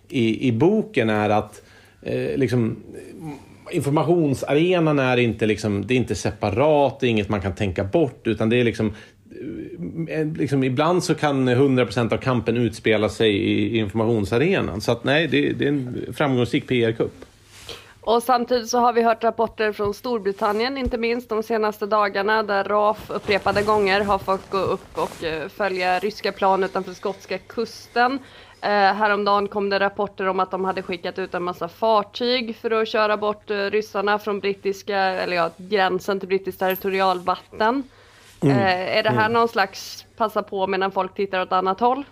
[0.10, 1.62] i, i boken är att
[2.02, 2.76] eh, liksom,
[3.72, 8.28] informationsarenan är inte, liksom, det är inte separat, det är inget man kan tänka bort,
[8.28, 8.94] utan det är liksom
[10.08, 14.82] eh, eh, liksom, ibland så kan 100% av kampen utspela sig i informationsarenan.
[14.82, 17.26] Så att nej, det, det är en framgångsrik PR-kupp.
[18.08, 22.64] Och samtidigt så har vi hört rapporter från Storbritannien, inte minst de senaste dagarna, där
[22.64, 28.20] RAF upprepade gånger har fått gå upp och eh, följa ryska plan utanför skotska kusten.
[28.62, 32.72] Eh, häromdagen kom det rapporter om att de hade skickat ut en massa fartyg för
[32.72, 37.84] att köra bort eh, ryssarna från brittiska, eller ja, gränsen till brittiskt territorialvatten.
[38.42, 38.58] Mm.
[38.58, 39.34] Eh, är det här mm.
[39.34, 42.04] någon slags passa på medan folk tittar åt annat håll?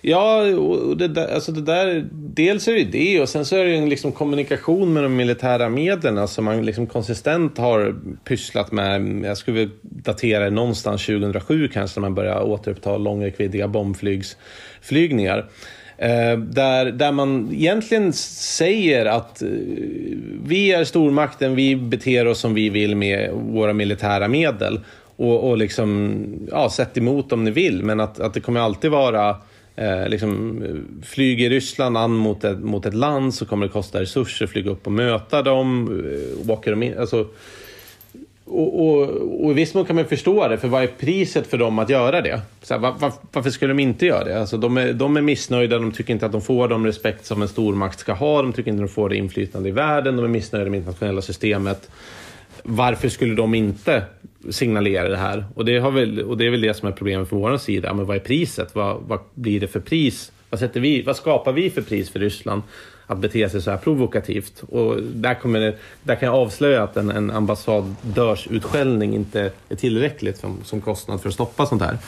[0.00, 3.64] Ja, och det där, alltså det där, dels är det det och sen så är
[3.64, 9.24] det en liksom kommunikation med de militära medlen som man liksom konsistent har pysslat med.
[9.24, 15.46] Jag skulle datera det någonstans 2007 kanske när man började återuppta långräckviddiga bombflygningar.
[15.98, 19.48] Eh, där, där man egentligen säger att eh,
[20.46, 24.80] vi är stormakten, vi beter oss som vi vill med våra militära medel
[25.16, 28.90] och, och liksom, ja, sätt emot om ni vill, men att, att det kommer alltid
[28.90, 29.36] vara
[29.76, 30.62] Eh, liksom,
[31.02, 34.70] flyger Ryssland an mot ett, mot ett land så kommer det kosta resurser att flyga
[34.70, 35.88] upp och möta dem.
[36.44, 37.26] Eh, åka dem in, alltså,
[38.44, 39.00] och, och,
[39.44, 41.90] och i viss mån kan man förstå det, för vad är priset för dem att
[41.90, 42.40] göra det?
[42.62, 44.40] Så här, var, var, varför skulle de inte göra det?
[44.40, 47.42] Alltså, de, är, de är missnöjda, de tycker inte att de får den respekt som
[47.42, 50.24] en stormakt ska ha, de tycker inte att de får det inflytande i världen, de
[50.24, 51.90] är missnöjda med det internationella systemet
[52.64, 54.02] varför skulle de inte
[54.50, 55.44] signalerar det här?
[55.54, 57.94] Och det, har väl, och det är väl det som är problemet från vår sida.
[57.94, 58.74] Men vad är priset?
[58.74, 60.32] Vad, vad blir det för pris?
[60.50, 62.62] Vad, sätter vi, vad skapar vi för pris för Ryssland
[63.06, 64.62] att bete sig så här provokativt?
[64.68, 70.38] Och där, kommer det, där kan jag avslöja att en, en ambassadörsutskällning inte är tillräckligt
[70.38, 71.98] som, som kostnad för att stoppa sånt här.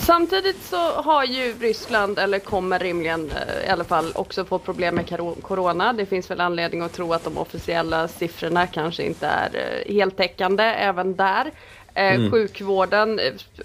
[0.00, 4.94] Samtidigt så har ju Ryssland, eller kommer rimligen eh, i alla fall, också få problem
[4.94, 5.08] med
[5.42, 5.92] corona.
[5.92, 10.64] Det finns väl anledning att tro att de officiella siffrorna kanske inte är eh, heltäckande
[10.64, 11.50] även där.
[11.94, 12.30] Eh, mm.
[12.30, 13.20] Sjukvården,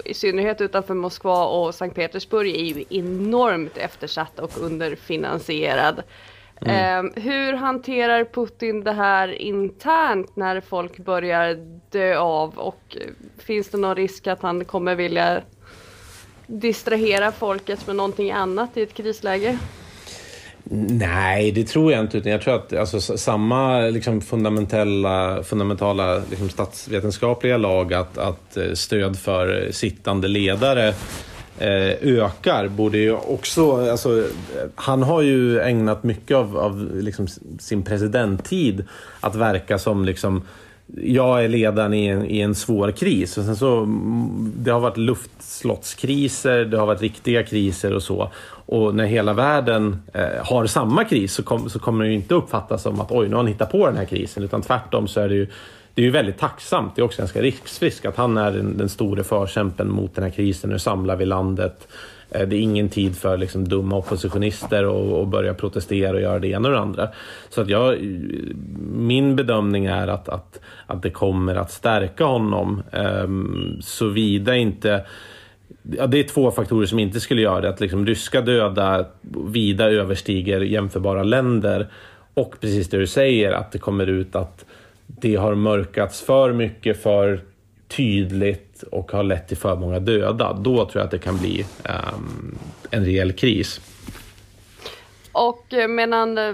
[0.06, 6.04] i synnerhet utanför Moskva och Sankt Petersburg, är ju enormt eftersatt och underfinansierad.
[6.66, 7.14] Mm.
[7.16, 11.58] hur hanterar Putin det här internt när folk börjar
[11.90, 12.98] dö av och
[13.38, 15.42] finns det någon risk att han kommer vilja
[16.48, 19.58] distrahera folket med någonting annat i ett krisläge?
[20.90, 22.18] Nej, det tror jag inte.
[22.18, 28.74] Utan jag tror att alltså, samma liksom, fundamentala, fundamentala liksom, statsvetenskapliga lag att, att eh,
[28.74, 30.88] stöd för sittande ledare
[31.60, 33.90] eh, ökar borde ju också...
[33.92, 34.24] Alltså,
[34.76, 37.28] han har ju ägnat mycket av, av liksom,
[37.60, 38.86] sin presidenttid
[39.20, 40.42] att verka som liksom,
[40.88, 43.38] jag är ledaren i en, i en svår kris.
[43.38, 43.86] Och sen så,
[44.56, 48.32] det har varit luftslottskriser, det har varit riktiga kriser och så.
[48.66, 52.36] Och när hela världen eh, har samma kris så, kom, så kommer det ju inte
[52.36, 54.44] uppfattas som att oj, nu har han hittat på den här krisen.
[54.44, 55.48] Utan tvärtom så är det ju
[55.96, 56.96] det är ju väldigt tacksamt.
[56.96, 60.32] Det är också ganska riskfrisk att han är den, den store förkämpen mot den här
[60.32, 60.70] krisen.
[60.70, 61.88] Nu samlar vi landet.
[62.34, 66.48] Eh, det är ingen tid för liksom dumma oppositionister och börja protestera och göra det
[66.48, 67.10] ena och det andra.
[67.50, 67.98] Så att jag,
[68.94, 72.84] min bedömning är att, att, att det kommer att stärka honom.
[72.92, 75.06] Um, såvida inte
[75.98, 77.70] Ja, det är två faktorer som inte skulle göra det.
[77.70, 79.06] Att liksom ryska döda
[79.48, 81.88] vida överstiger jämförbara länder.
[82.34, 84.66] Och precis det du säger, att det kommer ut att
[85.08, 87.42] det har mörkats för mycket, för
[87.88, 90.54] tydligt och har lett till för många döda.
[90.54, 92.58] Då tror jag att det kan bli um,
[92.92, 93.82] en rejäl kris.
[95.32, 96.54] Och eh, medan eh,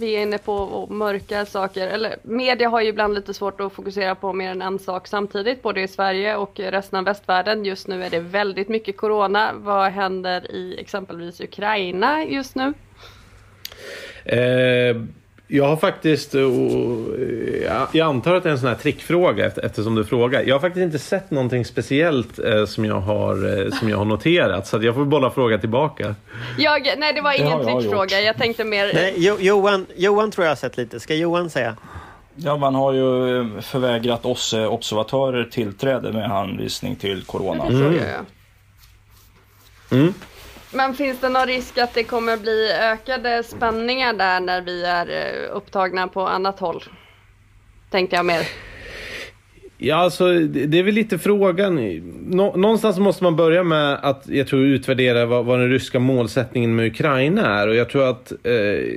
[0.00, 4.14] vi är inne på mörka saker, eller media har ju ibland lite svårt att fokusera
[4.14, 7.64] på mer än en sak samtidigt, både i Sverige och resten av västvärlden.
[7.64, 9.50] Just nu är det väldigt mycket corona.
[9.54, 12.72] Vad händer i exempelvis Ukraina just nu?
[14.24, 14.96] Eh,
[15.52, 16.40] jag har faktiskt, eh,
[17.92, 20.42] jag antar att det är en sån här trickfråga eftersom du frågar.
[20.42, 24.04] Jag har faktiskt inte sett någonting speciellt eh, som, jag har, eh, som jag har
[24.04, 26.14] noterat så jag får bolla fråga tillbaka.
[26.58, 28.16] Jag, nej, det var ingen det trickfråga.
[28.16, 28.90] Jag, jag tänkte mer...
[28.94, 31.00] Nej, jo, Johan, Johan tror jag har sett lite.
[31.00, 31.76] Ska Johan säga?
[32.34, 37.66] Ja, man har ju förvägrat oss observatörer tillträde med hänvisning till corona.
[37.66, 37.98] Mm.
[39.90, 40.14] Mm.
[40.72, 45.10] Men finns det någon risk att det kommer bli ökade spänningar där när vi är
[45.10, 46.84] eh, upptagna på annat håll?
[47.90, 48.69] Tänkte jag mer.
[49.82, 51.74] Ja, alltså det är väl lite frågan.
[52.26, 56.76] Nå någonstans måste man börja med att jag tror utvärdera vad, vad den ryska målsättningen
[56.76, 57.68] med Ukraina är.
[57.68, 58.52] Och jag tror att eh,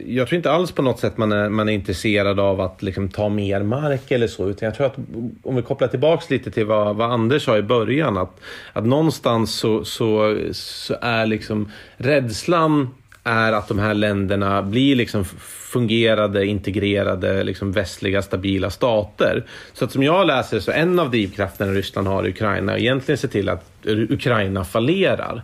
[0.08, 3.10] jag tror inte alls på något sätt man är, man är intresserad av att liksom,
[3.10, 4.50] ta mer mark eller så.
[4.50, 4.98] Utan jag tror att
[5.44, 8.18] om vi kopplar tillbaks lite till vad, vad Anders sa i början.
[8.18, 8.40] Att,
[8.74, 12.90] att någonstans så, så, så är liksom rädslan
[13.24, 15.26] är att de här länderna blir liksom
[15.74, 19.44] fungerade, integrerade, liksom västliga, stabila stater.
[19.74, 23.18] Så att som jag läser så en av drivkrafterna Ryssland har i Ukraina är egentligen
[23.18, 25.44] se till att Ukraina fallerar.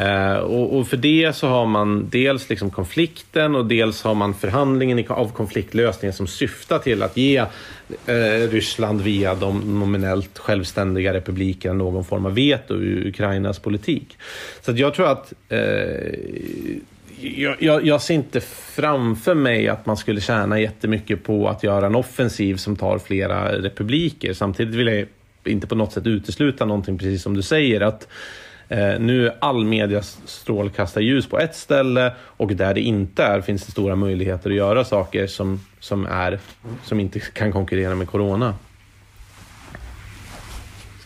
[0.00, 4.34] Uh, och, och, för det så har man dels liksom konflikten och dels har man
[4.34, 11.74] förhandlingen av konfliktlösningen som syftar till att ge uh, Ryssland via de nominellt självständiga republikerna
[11.74, 14.18] någon form av veto i Ukrainas politik.
[14.60, 15.58] Så jag tror att uh,
[17.22, 21.86] jag, jag, jag, ser inte framför mig att man skulle tjäna jättemycket på att göra
[21.86, 24.32] en offensiv som tar flera republiker.
[24.32, 25.06] Samtidigt vill jag
[25.44, 28.08] inte på något sätt utesluta någonting, precis som du säger, att
[28.68, 33.66] eh, nu all media strålkastar ljus på ett ställe och där det inte är finns
[33.66, 36.38] det stora möjligheter att göra saker som, som, är,
[36.84, 38.54] som inte kan konkurrera med corona.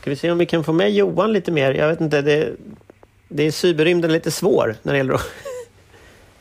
[0.00, 1.74] Ska vi se om vi kan få med Johan lite mer?
[1.74, 2.52] Jag vet inte, det,
[3.28, 5.26] det är cyberrymden lite svår när det gäller att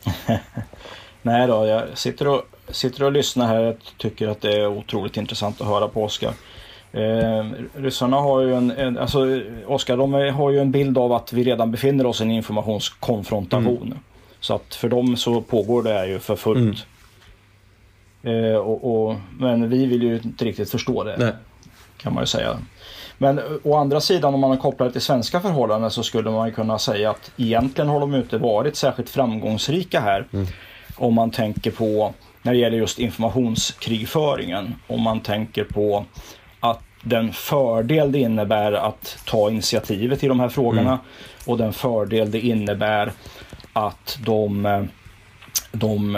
[1.22, 3.60] Nej då, jag sitter och, sitter och lyssnar här.
[3.60, 6.32] Jag tycker att det är otroligt intressant att höra på Oskar.
[6.92, 11.32] Eh, ryssarna har ju en, en alltså Oskar, de har ju en bild av att
[11.32, 13.86] vi redan befinner oss i en informationskonfrontation.
[13.86, 13.98] Mm.
[14.40, 16.86] Så att för dem så pågår det här ju för fullt.
[18.22, 18.44] Mm.
[18.44, 21.16] Eh, och, och, men vi vill ju inte riktigt förstå det.
[21.18, 21.32] Nej.
[21.96, 22.58] Kan man ju säga.
[23.18, 26.78] Men å andra sidan om man kopplar det till svenska förhållanden så skulle man kunna
[26.78, 30.26] säga att egentligen har de inte varit särskilt framgångsrika här.
[30.32, 30.46] Mm.
[30.96, 36.04] Om man tänker på, när det gäller just informationskrigföringen, om man tänker på
[36.60, 40.98] att den fördel det innebär att ta initiativet i de här frågorna mm.
[41.46, 43.12] och den fördel det innebär
[43.72, 44.88] att de,
[45.72, 46.16] de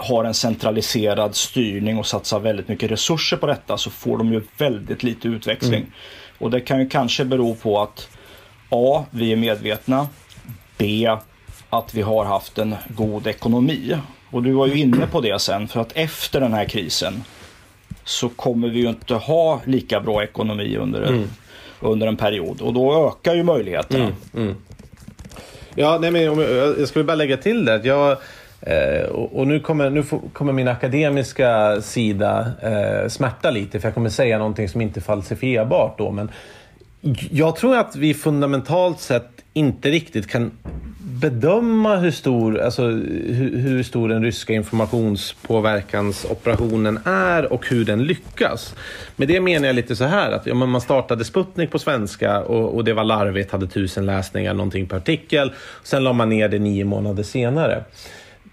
[0.00, 4.42] har en centraliserad styrning och satsar väldigt mycket resurser på detta så får de ju
[4.58, 5.80] väldigt lite utväxling.
[5.80, 5.92] Mm.
[6.38, 8.08] Och det kan ju kanske bero på att
[8.68, 9.04] A.
[9.10, 10.08] Vi är medvetna.
[10.78, 11.16] B.
[11.70, 13.96] Att vi har haft en god ekonomi.
[14.30, 17.24] Och du var ju inne på det sen för att efter den här krisen
[18.04, 21.30] så kommer vi ju inte ha lika bra ekonomi under, mm.
[21.80, 24.04] under en period och då ökar ju möjligheterna.
[24.04, 24.14] Mm.
[24.34, 24.56] Mm.
[25.74, 27.80] Ja, nej, men jag skulle bara lägga till det.
[27.84, 28.18] Jag,
[28.60, 33.88] Eh, och, och, nu, kommer, nu får, kommer min akademiska sida eh, smärta lite för
[33.88, 36.10] jag kommer säga någonting som inte är falsifierbart då.
[36.10, 36.30] Men
[37.30, 40.50] jag tror att vi fundamentalt sett inte riktigt kan
[41.20, 48.74] bedöma hur stor, alltså, hur, hur, stor den ryska informationspåverkansoperationen är och hur den lyckas.
[49.16, 52.74] Med det menar jag lite så här att ja, man startade Sputnik på svenska och,
[52.74, 55.52] och, det var larvigt, hade tusen läsningar någonting per artikel.
[55.82, 57.84] Sen la man ner det nio månader senare.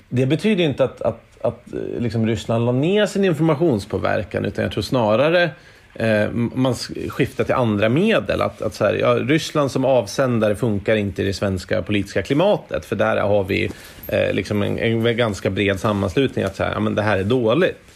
[0.09, 4.71] Det betyder inte att, att, att eh, liksom Ryssland la ner sin informationspåverkan utan jag
[4.73, 5.49] tror snarare
[5.93, 6.75] eh, man
[7.09, 8.41] skiftar till andra medel.
[8.41, 12.85] Att, att så här, ja, Ryssland som avsändare funkar inte i det svenska politiska klimatet
[12.85, 13.71] för där har vi
[14.07, 17.23] eh, liksom en, en, ganska bred sammanslutning att så här, ja, men det här är
[17.23, 17.86] dåligt.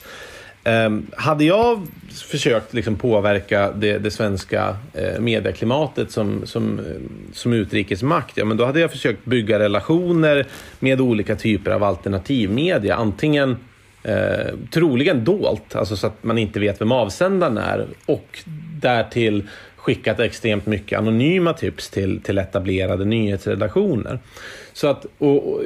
[0.64, 6.86] Um, hade jag försökt liksom påverka det, det svenska eh, medieklimatet som, som, eh,
[7.34, 10.48] som utrikesmakt, ja, men då hade jag försökt bygga relationer
[10.80, 12.96] med olika typer av alternativmedia.
[12.96, 13.58] Antingen
[14.04, 18.40] eh, troligen dolt, alltså så att man inte vet vem avsändaren är och
[18.82, 24.20] därtill skickat extremt mycket anonyma tips till, till etablerade nyhetsredaktioner.
[24.74, 25.64] Så att, och, och,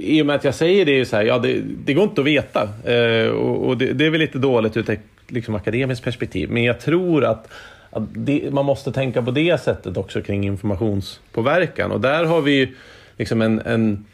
[0.00, 2.26] I och med att jag säger det, så här, ja, det, det går inte att
[2.26, 2.68] veta.
[2.84, 6.50] Eh, och, och det, det, är väl lite dåligt ur ett liksom, akademiskt perspektiv.
[6.50, 7.48] Men jag tror att,
[7.90, 11.92] att det, man måste tänka på det sättet också kring informationspåverkan.
[11.92, 12.74] Och där har vi
[13.16, 14.04] liksom en, en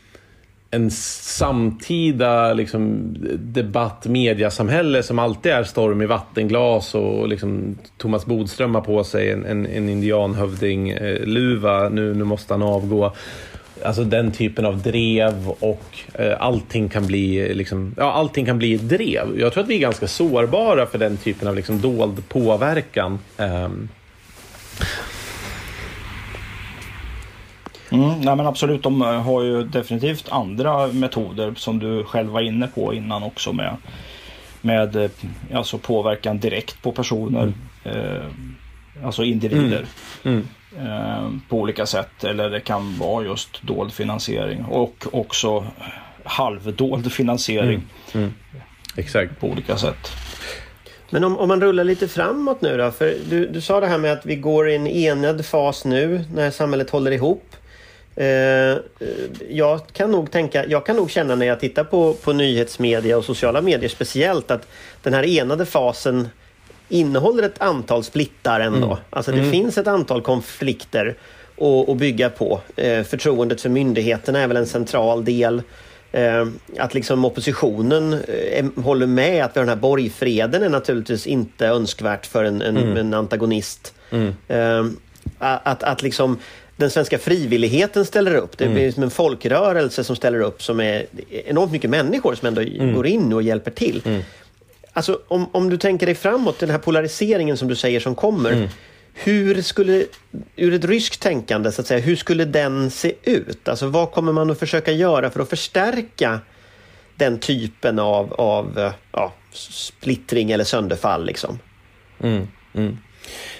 [0.70, 8.74] en samtida liksom, debatt, mediasamhälle som alltid är storm i vattenglas och liksom, Thomas Bodström
[8.74, 11.85] har på sig en, en, en indianhövding-luva.
[11.85, 13.12] Eh, nu, nu måste han avgå.
[13.84, 18.74] Alltså den typen av drev och eh, allting kan bli liksom, ja, allting kan bli
[18.74, 19.38] ett drev.
[19.40, 23.18] Jag tror att vi är ganska sårbara för den typen av liksom dold påverkan.
[23.36, 23.88] Um.
[27.90, 32.40] Mm, nej men absolut, de eh, har ju definitivt andra metoder som du själv var
[32.40, 33.76] inne på innan också med,
[34.60, 35.10] med eh,
[35.54, 37.52] alltså påverkan direkt på personer,
[37.84, 38.06] mm.
[38.06, 38.22] eh,
[39.04, 39.84] alltså individer.
[40.24, 40.48] Mm.
[40.78, 42.24] Eh, på olika sätt.
[42.24, 45.66] Eller det kan vara just dold finansiering och också
[46.24, 47.83] halvdold finansiering.
[48.14, 48.24] Mm.
[48.24, 48.35] Mm.
[48.96, 49.40] Exakt.
[49.40, 50.12] På olika sätt.
[51.10, 52.90] Men om, om man rullar lite framåt nu då?
[52.90, 56.24] För du, du sa det här med att vi går i en enad fas nu
[56.35, 57.56] när samhället håller ihop.
[58.16, 58.76] Eh,
[59.50, 63.24] jag kan nog tänka, jag kan nog känna när jag tittar på, på nyhetsmedia och
[63.24, 64.68] sociala medier speciellt att
[65.02, 66.29] den här enade fasen
[66.88, 68.86] innehåller ett antal splittar ändå.
[68.86, 68.98] Mm.
[69.10, 69.50] Alltså det mm.
[69.50, 71.14] finns ett antal konflikter
[71.56, 72.60] att, att bygga på.
[72.76, 75.62] Eh, förtroendet för myndigheterna är väl en central del.
[76.12, 76.46] Eh,
[76.78, 78.12] att liksom oppositionen
[78.52, 82.96] eh, håller med att den här borgfreden är naturligtvis inte önskvärt för en, en, mm.
[82.96, 83.94] en antagonist.
[84.10, 84.34] Mm.
[84.48, 84.84] Eh,
[85.38, 86.38] att, att liksom
[86.76, 88.58] den svenska frivilligheten ställer upp.
[88.58, 88.92] Det blir mm.
[88.92, 91.06] som en folkrörelse som ställer upp som är
[91.46, 92.94] enormt mycket människor som ändå mm.
[92.94, 94.02] går in och hjälper till.
[94.04, 94.22] Mm.
[94.99, 98.53] Alltså om, om du tänker dig framåt, den här polariseringen som du säger som kommer.
[98.53, 98.69] Mm.
[99.15, 100.05] Hur skulle,
[100.57, 103.69] ur ett ryskt tänkande, så att säga, hur skulle den se ut?
[103.69, 106.40] Alltså vad kommer man att försöka göra för att förstärka
[107.17, 111.27] den typen av, av ja, splittring eller sönderfall?
[111.27, 111.59] Liksom?
[112.21, 112.99] Mm, mm.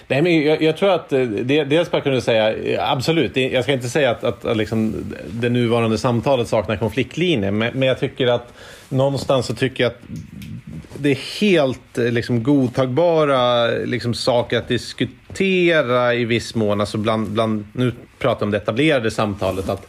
[0.09, 3.72] Nej, men jag, jag, tror att eh, det, dels bara kunna säga, absolut, jag ska
[3.72, 8.26] inte säga att, att, att liksom, det nuvarande samtalet saknar konfliktlinjer, men, men jag tycker
[8.26, 8.53] att
[8.89, 10.01] någonstans så tycker jag att
[10.97, 16.80] det är helt eh, liksom, godtagbara liksom, saker att diskutera i viss mån.
[16.80, 19.68] Alltså bland, bland, nu pratar jag om det etablerade samtalet.
[19.68, 19.86] att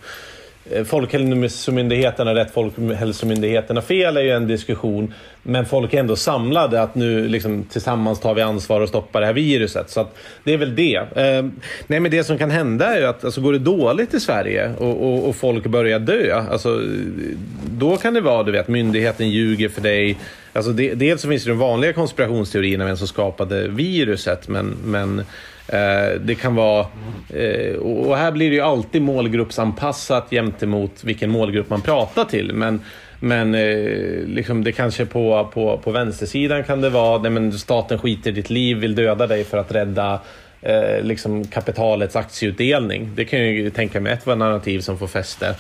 [0.72, 5.14] Eh, Folkhälsomyndigheten har rätt, Folkhälsomyndigheten har fel är ju en diskussion.
[5.44, 9.26] Men folk är ändå samlade att nu liksom, tillsammans tar vi ansvar och stoppar det
[9.26, 9.90] här viruset.
[9.90, 10.08] Så
[10.44, 10.96] det är väl det.
[10.96, 11.46] Eh,
[11.88, 14.72] nej, men det som kan hända är ju att alltså, går det dåligt i Sverige
[14.78, 16.82] och, och, och, folk börjar dö, alltså,
[17.72, 20.18] då kan det vara du vet, myndigheten ljuger för dig.
[20.54, 24.48] Alltså, det, dels så finns det de vanliga konspirationsteorierna vem som skapade viruset.
[24.48, 25.24] Men, men
[25.72, 26.86] Eh, det kan vara...
[27.34, 32.54] Eh, och här blir det ju alltid målgruppsanpassat gentemot vilken målgrupp man pratar till.
[32.54, 32.82] Men,
[33.20, 38.00] men eh, liksom det kanske på, på, på vänstersidan kan det vara nej men staten
[38.00, 40.20] skiter i ditt liv, vill döda dig för att rädda
[40.62, 43.12] eh, liksom kapitalets aktieutdelning.
[43.16, 45.56] Det kan jag ju tänka mig ett narrativ som får fäste.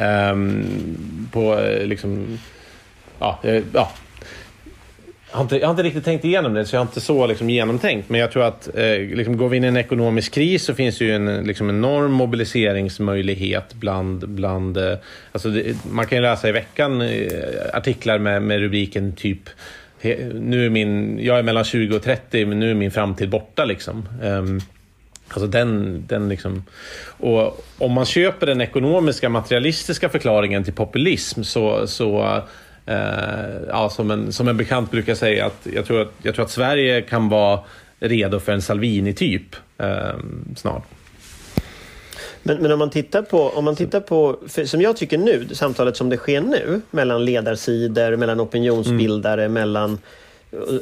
[0.00, 2.38] Um, på liksom,
[3.18, 3.40] ja,
[3.72, 3.90] ja,
[5.30, 7.26] jag har, inte, jag har inte riktigt tänkt igenom det, så jag har inte så
[7.26, 8.08] liksom genomtänkt.
[8.08, 10.98] Men jag tror att eh, liksom, går vi in i en ekonomisk kris så finns
[10.98, 14.28] det ju en liksom, enorm mobiliseringsmöjlighet bland...
[14.28, 14.96] bland eh,
[15.32, 17.28] alltså det, man kan ju läsa i veckan eh,
[17.72, 19.48] artiklar med, med rubriken typ
[20.34, 23.64] nu är min, jag är mellan 20 och 30, men nu är min framtid borta.
[23.64, 24.08] Liksom.
[24.22, 24.60] Um,
[25.28, 26.64] alltså den, den liksom,
[27.06, 32.42] och om man köper den ekonomiska materialistiska förklaringen till populism så, så
[33.68, 36.50] ja, som, en, som en bekant brukar säga, att jag, tror att jag tror att
[36.50, 37.60] Sverige kan vara
[37.98, 39.88] redo för en Salvini-typ eh,
[40.56, 40.82] snart.
[42.42, 45.96] Men, men, om man tittar på, om man tittar på som jag tycker nu, samtalet
[45.96, 49.52] som det sker nu mellan ledarsidor, mellan opinionsbildare, mm.
[49.52, 49.98] mellan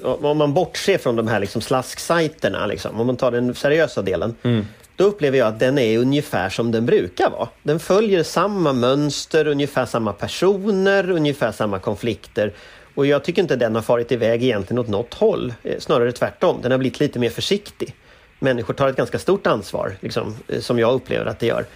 [0.02, 4.34] om man bortser från de här liksom slasksajterna, liksom, om man tar den seriösa delen,
[4.42, 4.64] mm
[4.96, 7.48] då upplever jag att den är ungefär som den brukar vara.
[7.62, 12.52] Den följer samma mönster, ungefär samma personer, ungefär samma konflikter.
[12.94, 15.54] Och jag tycker inte den har farit iväg egentligen åt något håll.
[15.62, 17.94] Eh, snarare tvärtom, den har blivit lite mer försiktig.
[18.38, 21.66] Människor tar ett ganska stort ansvar, liksom, eh, som jag upplever att det gör.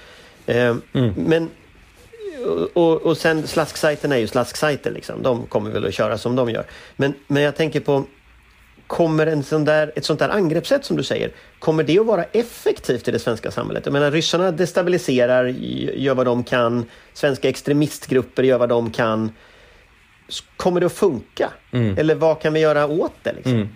[0.46, 1.14] Eh, mm.
[1.16, 1.50] Men
[2.74, 5.22] och, och sen slasksajterna är ju slasksajter, liksom.
[5.22, 6.64] de kommer väl att köra som de gör.
[6.96, 8.04] Men, men jag tänker på
[8.88, 12.24] Kommer en sån där, ett sånt där angreppssätt som du säger, kommer det att vara
[12.24, 13.86] effektivt i det svenska samhället?
[13.86, 15.44] Jag menar ryssarna destabiliserar,
[15.94, 19.32] gör vad de kan, svenska extremistgrupper gör vad de kan.
[20.56, 21.50] Kommer det att funka?
[21.70, 21.98] Mm.
[21.98, 23.32] Eller vad kan vi göra åt det?
[23.32, 23.54] Liksom?
[23.54, 23.68] Mm.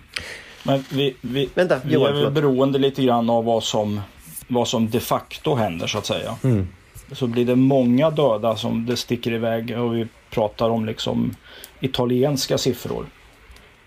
[0.63, 4.01] Men vi, vi, Vänta, vi Johan, är väl beroende lite grann av vad som,
[4.47, 6.35] vad som de facto händer så att säga.
[6.43, 6.67] Mm.
[7.11, 11.35] Så blir det många döda som det sticker iväg och vi pratar om liksom
[11.79, 13.05] italienska siffror.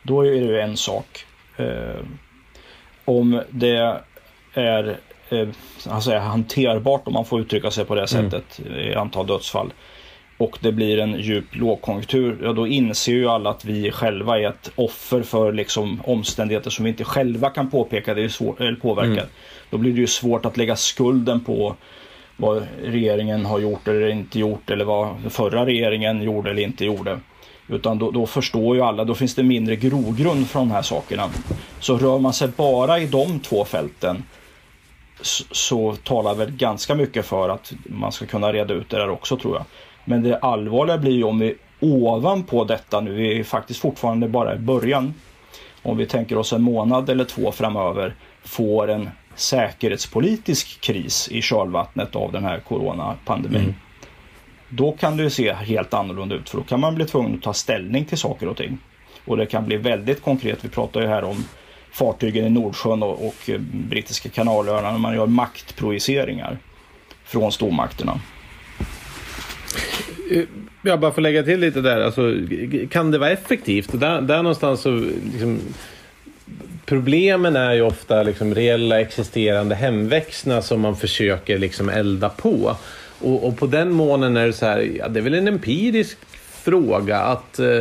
[0.03, 1.27] Då är det en sak.
[3.07, 3.99] Om det
[4.55, 4.97] är
[5.31, 5.49] eh,
[5.89, 8.31] alltså hanterbart, om man får uttrycka sig på det mm.
[8.31, 9.73] sättet, i antal dödsfall
[10.39, 14.49] och det blir en djup lågkonjunktur, ja då inser ju alla att vi själva är
[14.49, 18.75] ett offer för liksom omständigheter som vi inte själva kan påpeka det är svårt, eller
[18.75, 19.11] påverka.
[19.11, 19.27] Mm.
[19.71, 21.77] Då blir det ju svårt att lägga skulden på
[22.37, 27.21] vad regeringen har gjort eller inte gjort eller vad förra regeringen gjorde eller inte gjorde.
[27.69, 31.31] Utan då, då, förstår ju alla, då finns det mindre grogrund för de här sakerna.
[31.81, 34.23] Så rör man sig bara i de två fälten
[35.21, 39.11] så, så talar väl ganska mycket för att man ska kunna reda ut det där
[39.11, 39.65] också tror jag.
[40.05, 44.55] Men det allvarliga blir ju om vi ovanpå detta nu, vi är faktiskt fortfarande bara
[44.55, 45.15] i början.
[45.83, 48.15] Om vi tänker oss en månad eller två framöver
[48.45, 53.61] får en säkerhetspolitisk kris i kölvattnet av den här coronapandemin.
[53.61, 53.75] Mm
[54.69, 57.53] då kan det se helt annorlunda ut för då kan man bli tvungen att ta
[57.53, 58.79] ställning till saker och ting.
[59.25, 60.65] Och det kan bli väldigt konkret.
[60.65, 61.45] Vi pratar ju här om
[61.93, 66.59] fartygen i Nordsjön och, och eh, brittiska kanalöarna när man gör maktprojiceringar
[67.25, 68.21] från stormakterna.
[70.31, 70.43] Eh,
[70.83, 72.01] jag bara får lägga till lite där.
[72.01, 72.35] Alltså,
[72.91, 74.01] kan det vara effektivt?
[74.01, 74.91] Där, där någonstans så
[75.33, 75.61] liksom,
[76.87, 82.77] Problemen är ju ofta liksom reella existerande hemväxterna som man försöker liksom elda på.
[83.21, 86.19] Och, och på den månen är det så här, ja, det är väl en empirisk
[86.65, 87.81] fråga att eh,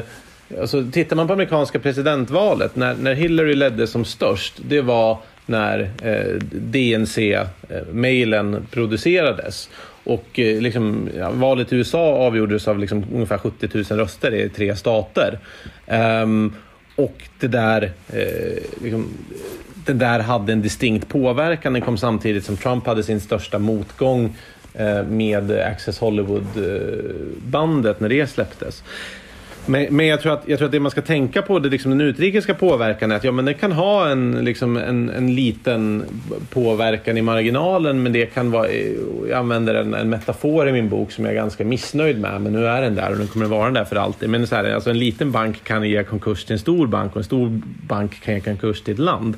[0.61, 5.89] Alltså, tittar man på amerikanska presidentvalet, när, när Hillary ledde som störst, det var när
[6.01, 9.69] eh, DNC-mailen producerades.
[10.03, 14.49] Och eh, liksom, ja, valet i USA avgjordes av liksom, ungefär 70 000 röster i
[14.49, 15.39] tre stater.
[16.23, 16.53] Um,
[16.95, 19.07] och det där, eh, liksom,
[19.85, 21.73] det där hade en distinkt påverkan.
[21.73, 24.31] Den kom samtidigt som Trump hade sin största motgång eh,
[24.77, 28.83] Eh, med Access Hollywood-bandet när det släpptes.
[29.65, 31.91] Men, men jag, tror att, jag tror att det man ska tänka på, det liksom
[31.91, 36.05] den utrikiska påverkan, är att ja, men det kan ha en, liksom en, en liten
[36.49, 38.67] påverkan i marginalen, men det kan vara...
[38.67, 38.91] Eh,
[39.29, 42.53] jag använder en, en metafor i min bok som jag är ganska missnöjd med, men
[42.53, 44.29] nu är den där och den kommer vara där för alltid.
[44.29, 47.17] Men så här, alltså en liten bank kan ge konkurs till en stor bank och
[47.17, 49.35] en stor bank kan ge konkurs till ett land.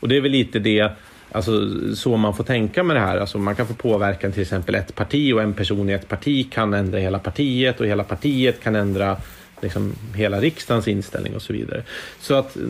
[0.00, 0.90] Och det är väl lite det
[1.36, 3.18] Alltså så man får tänka med det här.
[3.18, 6.52] Alltså man kan få påverkan till exempel ett parti och en person i ett parti
[6.52, 9.16] kan ändra hela partiet och hela partiet kan ändra
[9.62, 11.82] liksom hela riksdagens inställning och så vidare.
[12.20, 12.62] Så att eh,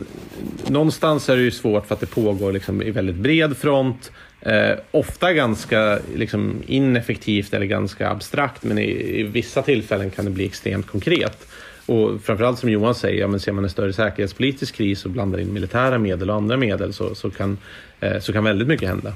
[0.67, 4.11] någonstans är det ju svårt för att det pågår liksom i väldigt bred front.
[4.41, 10.31] Eh, ofta ganska liksom, ineffektivt eller ganska abstrakt men i, i, vissa tillfällen kan det
[10.31, 11.47] bli extremt konkret.
[11.87, 15.39] Och framförallt som Johan säger, ja, men ser man en större säkerhetspolitisk kris och blandar
[15.39, 17.57] in militära medel och andra medel så, så, kan,
[17.99, 19.13] eh, så kan väldigt mycket hända.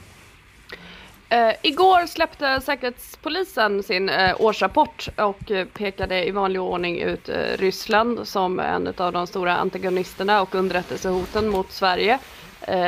[1.34, 8.28] Uh, igår släppte Säkerhetspolisen sin uh, årsrapport och uh, pekade i vanlig ordning ut Ryssland
[8.28, 12.20] som en av de stora antagonisterna och underrättelsehoten mot Sverige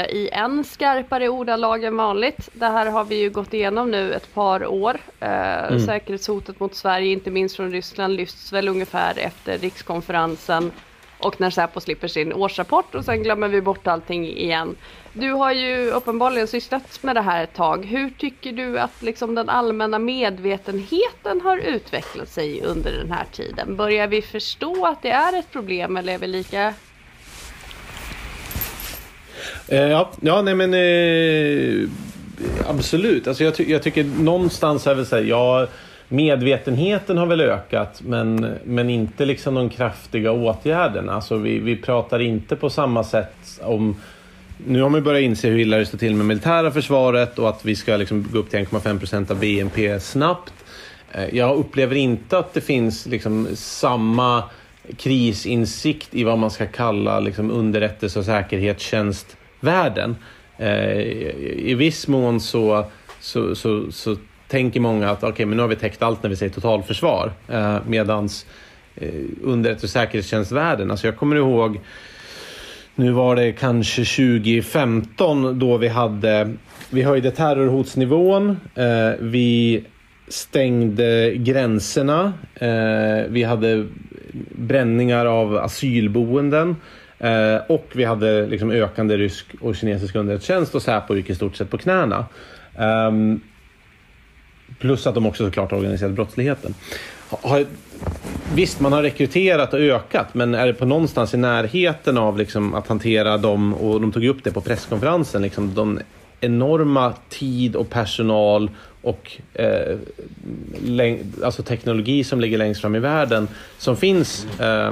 [0.09, 2.49] i än skarpare ordalag än vanligt.
[2.53, 4.97] Det här har vi ju gått igenom nu ett par år.
[5.19, 5.79] Mm.
[5.79, 10.71] Säkerhetshotet mot Sverige, inte minst från Ryssland, lyfts väl ungefär efter rikskonferensen
[11.23, 14.75] och när Säpo slipper sin årsrapport och sen glömmer vi bort allting igen.
[15.13, 17.85] Du har ju uppenbarligen sysslat med det här ett tag.
[17.85, 23.75] Hur tycker du att liksom den allmänna medvetenheten har utvecklat sig under den här tiden?
[23.75, 26.73] Börjar vi förstå att det är ett problem eller är vi lika eh,
[29.67, 31.89] Eh, ja, ja nej men eh,
[32.69, 33.27] absolut.
[33.27, 35.67] Alltså jag, ty jag, tycker någonstans är väl så här, ja,
[36.07, 41.13] medvetenheten har väl ökat men, men inte liksom de kraftiga åtgärderna.
[41.13, 43.95] Alltså vi, vi pratar inte på samma sätt om
[44.67, 47.65] nu har man börjat inse hur illa det står till med militära försvaret och att
[47.65, 50.53] vi ska liksom gå upp till 1,5 procent av BNP snabbt.
[51.11, 54.43] Eh, jag upplever inte att det finns liksom samma
[54.97, 59.37] krisinsikt i vad man ska kalla liksom underrättelse och säkerhetstjänst
[60.57, 60.97] Eh,
[61.57, 62.85] I viss mån så,
[63.19, 64.15] så, så, så
[64.47, 67.31] tänker många att okay, men nu har vi täckt allt när vi säger totalförsvar.
[67.47, 68.45] Eh, medans
[68.95, 69.09] eh,
[69.43, 71.79] underrättelse och säkerhetstjänstvärlden, alltså jag kommer ihåg
[72.95, 76.53] nu var det kanske 2015 då vi hade...
[76.89, 78.57] Vi höjde terrorhotsnivån.
[78.75, 79.83] Eh, vi
[80.27, 82.33] stängde gränserna.
[82.55, 83.87] Eh, vi hade
[84.51, 86.75] bränningar av asylboenden.
[87.23, 91.55] Eh, och vi hade liksom ökande rysk och kinesisk underrättelsetjänst och Säpo gick i stort
[91.55, 92.25] sett på knäna.
[92.77, 93.41] Um,
[94.79, 96.73] plus att de också såklart organiserade brottsligheten.
[97.29, 97.65] Har,
[98.55, 102.73] Visst, man har rekryterat och ökat, men är det på någonstans i närheten av liksom
[102.73, 105.99] att hantera dem, och de tog upp det på presskonferensen, liksom de
[106.39, 108.69] enorma tid och personal
[109.03, 109.97] och eh,
[111.43, 113.47] alltså teknologi som ligger längst fram i världen
[113.77, 114.91] som finns eh,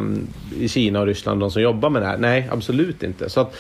[0.60, 2.18] i Kina och Ryssland, de som jobbar med det här?
[2.18, 3.30] Nej, absolut inte.
[3.30, 3.56] Så att,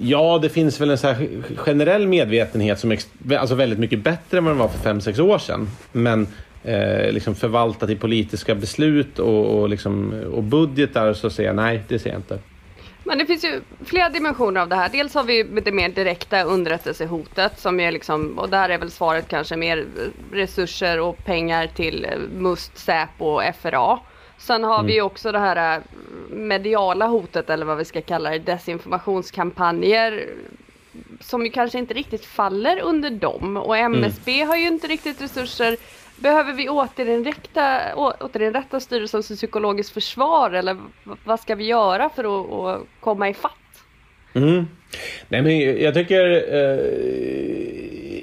[0.00, 1.14] Ja, det finns väl en så
[1.56, 2.98] generell medvetenhet som är
[3.36, 5.68] alltså väldigt mycket bättre än vad den var för 5-6 år sedan.
[5.92, 6.26] Men
[6.64, 11.82] eh, liksom förvaltat i politiska beslut och, och, liksom, och budgetar så säger jag nej,
[11.88, 12.38] det ser jag inte.
[13.08, 14.88] Men det finns ju flera dimensioner av det här.
[14.88, 19.28] Dels har vi det mer direkta underrättelsehotet som är liksom, och där är väl svaret
[19.28, 19.86] kanske mer
[20.32, 23.98] resurser och pengar till MUST, Säpo och FRA.
[24.38, 24.86] Sen har mm.
[24.86, 25.82] vi också det här äh,
[26.30, 30.28] mediala hotet eller vad vi ska kalla det, desinformationskampanjer
[31.20, 34.48] som ju kanske inte riktigt faller under dem och MSB mm.
[34.48, 35.76] har ju inte riktigt resurser
[36.18, 40.76] Behöver vi återinrätta, återinrätta Styrelsen för psykologiskt försvar eller
[41.24, 43.52] vad ska vi göra för att, att komma ifatt?
[44.34, 44.66] Mm.
[45.28, 46.78] Nej, men jag tycker eh,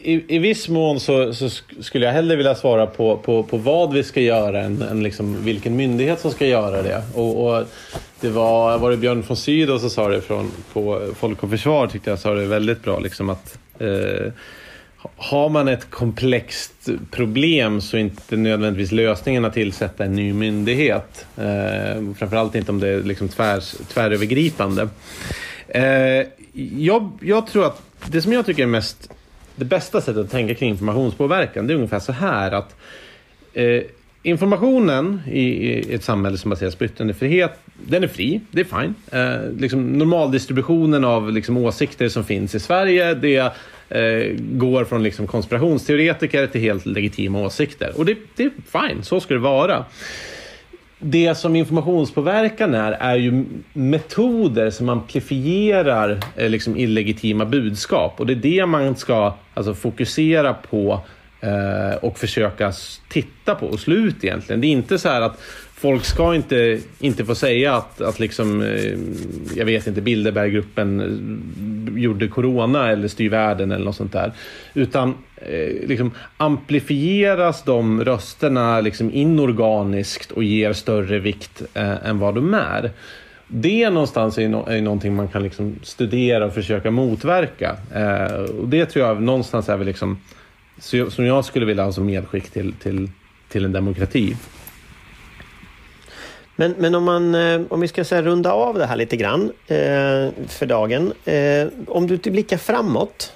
[0.05, 3.93] i, i viss mån så, så, skulle jag hellre vilja svara på, på, på vad
[3.93, 7.03] vi ska göra än, än liksom vilken myndighet som ska göra det.
[7.13, 7.63] Och, och
[8.19, 11.87] det var, var det Björn von Sydow som sa det från, på Folk och Försvar
[11.87, 12.99] tyckte jag sa det väldigt bra.
[12.99, 14.31] Liksom att, eh,
[15.17, 21.25] har man ett komplext problem så är inte nödvändigtvis lösningen att tillsätta en ny myndighet.
[21.37, 24.89] Eh, framförallt inte om det är liksom tvärs, tvärövergripande.
[25.67, 26.27] Eh,
[26.77, 29.11] jag, jag tror att det som jag tycker är mest
[29.55, 32.75] det bästa sättet att tänka kring informationspåverkan det är ungefär så här att
[33.53, 33.81] eh,
[34.23, 38.95] informationen i, ett samhälle som baseras på yttrandefrihet, den är fri, det är fine.
[39.11, 43.53] Eh, liksom normaldistributionen av liksom, åsikter som finns i Sverige, det
[43.89, 47.91] Eh, går från liksom, konspirationsteoretiker till helt legitima åsikter.
[47.97, 49.85] Och det, det är fine, så ska det vara
[50.99, 58.19] det som informationspåverkan är, är ju metoder som amplifierar eh, liksom illegitima budskap.
[58.19, 61.01] Och det är det man ska alltså, fokusera på
[61.45, 62.73] Eh, och försöka
[63.07, 64.61] titta på och slå ut egentligen.
[64.61, 65.41] Det är inte så här att
[65.73, 68.93] folk ska inte, inte få säga att, att liksom, eh,
[69.55, 74.31] jag vet inte, Bilderberggruppen eh, gjorde corona eller styr världen eller något sånt där.
[74.73, 75.13] Utan
[75.87, 82.91] liksom amplifieras de rösterna liksom inorganiskt och ger större vikt eh, än vad de är.
[83.47, 87.77] Det någonstans är, no är någonting man kan liksom studera och försöka motverka.
[87.93, 90.17] Eh, och det tror jag någonstans är väl liksom,
[90.79, 93.09] som jag skulle vilja ha som medskick till, till,
[93.49, 94.35] till en demokrati.
[96.55, 99.51] Men, men om, man, eh, om vi ska säga runda av det här lite grann
[99.67, 99.77] eh,
[100.47, 101.13] för dagen.
[101.25, 103.31] Eh, om du blickar framåt.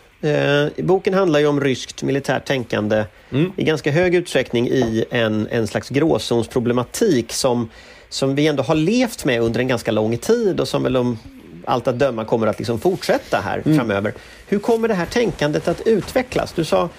[0.77, 3.51] Boken handlar ju om ryskt militärt tänkande mm.
[3.55, 7.69] i ganska hög utsträckning i en, en slags gråzonsproblematik som,
[8.09, 11.19] som vi ändå har levt med under en ganska lång tid och som väl om
[11.65, 13.77] allt att döma kommer att liksom fortsätta här mm.
[13.77, 14.13] framöver.
[14.47, 16.53] Hur kommer det här tänkandet att utvecklas?
[16.53, 16.89] Du sa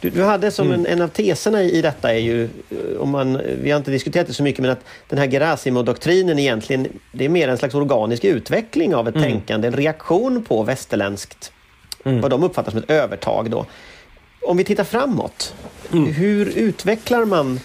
[0.00, 0.80] du, du hade som mm.
[0.80, 3.90] en, en, av teserna i, i detta är ju, eh, om man, vi har inte
[3.90, 7.74] diskuterat det så mycket, men att den här Gerasimo-doktrinen egentligen, det är mer en slags
[7.74, 9.30] organisk utveckling av ett mm.
[9.30, 11.52] tänkande, en reaktion på västerländskt,
[12.04, 12.20] mm.
[12.20, 13.66] vad de uppfattar som ett övertag då.
[14.42, 15.54] Om vi tittar framåt,
[15.92, 16.12] mm.
[16.12, 17.60] hur utvecklar man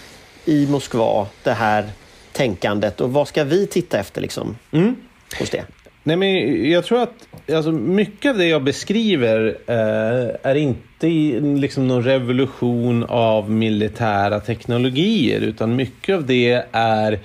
[0.45, 1.89] i Moskva det här
[2.31, 4.95] tänkandet och vad ska vi titta efter liksom, mm.
[5.39, 5.63] hos det?
[6.07, 11.07] Nej, men jag tror att alltså, mycket av det jag beskriver eh, är inte
[11.39, 17.19] liksom någon revolution av militära teknologier utan mycket av det är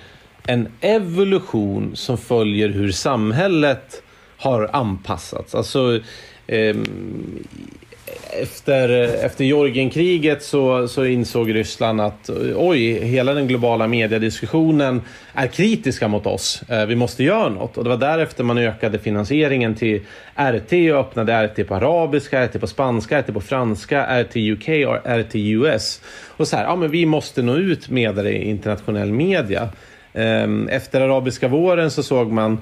[0.47, 4.03] en evolution som följer hur samhället
[4.37, 5.55] har anpassats.
[5.55, 6.01] Alltså,
[6.47, 6.77] eh,
[8.33, 8.89] efter,
[9.25, 15.03] efter Georgienkriget så, så insåg Ryssland att oj, hela den globala mediediskussionen
[15.35, 16.63] är kritiska mot oss.
[16.69, 17.77] Eh, vi måste göra något.
[17.77, 20.01] Och det var därefter man ökade finansieringen till
[20.37, 25.21] RT och öppnade RT på arabiska, RT på spanska, RT på franska, RT UK och
[25.21, 26.01] RT US.
[26.27, 29.69] Och så här, ja men vi måste nå ut med det i internationell media.
[30.13, 32.59] Ehm, efter arabiska våren så såg man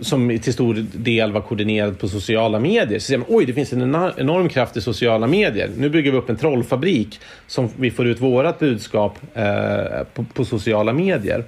[0.00, 2.98] som till stor del var koordinerad på sociala medier.
[2.98, 3.82] Så säger man, oj, det finns en
[4.16, 5.70] enorm kraft i sociala medier.
[5.76, 10.44] Nu bygger vi upp en trollfabrik som vi får ut vårat budskap eh, på, på,
[10.44, 11.44] sociala medier.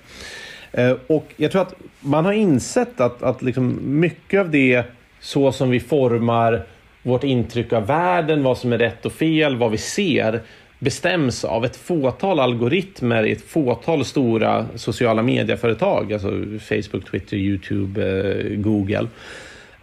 [0.73, 4.83] Eh, och jag tror att man har insett att, att liksom mycket av det,
[5.21, 6.67] så som vi formar
[7.03, 10.41] vårt intryck av världen, vad som är rätt och fel, vad vi ser,
[10.79, 18.03] bestäms av ett fåtal algoritmer i ett fåtal stora sociala medieföretag, alltså Facebook, Twitter, Youtube,
[18.03, 19.07] eh, Google.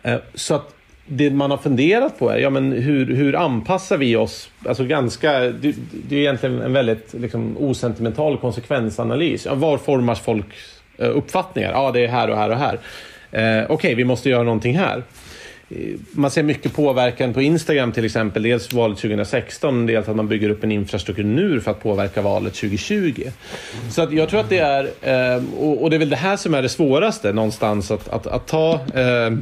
[0.03, 0.75] Eh, så att
[1.07, 4.49] det man har funderat på är ja, men hur, hur anpassar vi oss?
[4.67, 5.75] Alltså ganska, det,
[6.07, 9.45] det är egentligen en väldigt liksom, osentimental konsekvensanalys.
[9.45, 11.71] Ja, var formas folks eh, uppfattningar?
[11.71, 12.79] Ja, det är här och här och här.
[13.31, 15.03] Eh, Okej, okay, vi måste göra någonting här.
[15.69, 18.43] Eh, man ser mycket påverkan på Instagram till exempel.
[18.43, 22.53] Dels valet 2016, dels att man bygger upp en infrastruktur nu för att påverka valet
[22.53, 23.23] 2020.
[23.89, 26.53] Så att jag tror att det är, eh, och det är väl det här som
[26.53, 29.37] är det svåraste någonstans, att, att, att ta eh,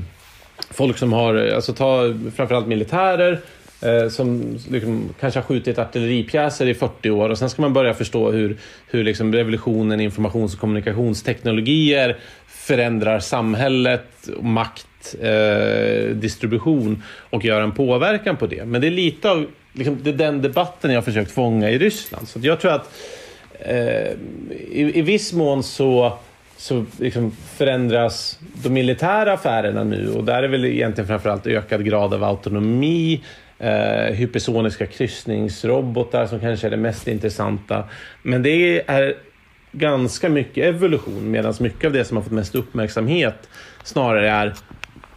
[0.70, 3.40] folk som har, alltså ta framförallt militärer,
[4.10, 8.32] som liksom kanske har skjutit artilleripjäser i 40 år och sen ska man börja förstå
[8.32, 8.58] hur,
[8.88, 12.18] hur liksom revolutionen i informations och kommunikationsteknologier
[12.48, 14.88] förändrar samhället, makt
[15.22, 18.66] eh, distribution och göra en påverkan på det.
[18.66, 21.78] Men det är lite av liksom, det är den debatten jag har försökt fånga i
[21.78, 22.28] Ryssland.
[22.28, 22.90] Så jag tror att
[23.60, 24.12] eh,
[24.72, 26.18] i, i viss mån så
[26.58, 32.14] så liksom förändras de militära affärerna nu och där är väl egentligen framförallt ökad grad
[32.14, 33.24] av autonomi,
[33.60, 37.84] eh, hypersoniska kryssningsrobotar som kanske är det mest intressanta.
[38.22, 39.16] Men det är
[39.72, 43.50] ganska mycket evolution medan mycket av det som har fått mest uppmärksamhet
[43.84, 44.54] snarare är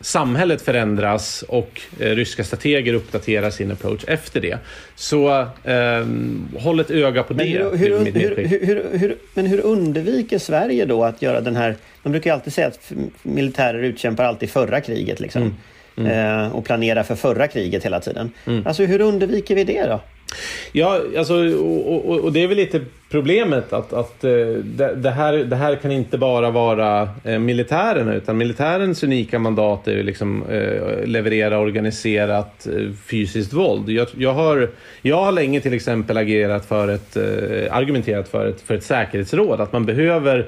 [0.00, 4.58] samhället förändras och eh, ryska strateger uppdaterar sin approach efter det.
[4.94, 6.06] Så eh,
[6.58, 7.52] håll ett öga på Men det.
[7.52, 11.76] hur, hur, mitt hur, hur, men hur undviker Sverige då att göra den här...
[12.02, 12.92] De brukar ju alltid säga att
[13.22, 15.56] militärer utkämpar alltid förra kriget liksom.
[15.96, 18.30] Eh, och planerar för förra kriget hela tiden.
[18.64, 20.00] Alltså hur undviker vi det då?
[20.72, 24.30] Ja, alltså, och, och, och det är väl lite problemet att, att eh,
[24.64, 29.38] det, det, här, det här kan inte bara vara eh, militären militärerna utan militärens unika
[29.38, 33.88] mandat är ju liksom eh, leverera organiserat eh, fysiskt våld.
[33.88, 34.70] Jag, jag, har,
[35.02, 39.60] jag har länge till exempel agerat för ett, eh, argumenterat för ett, för ett säkerhetsråd.
[39.60, 40.46] Att man behöver,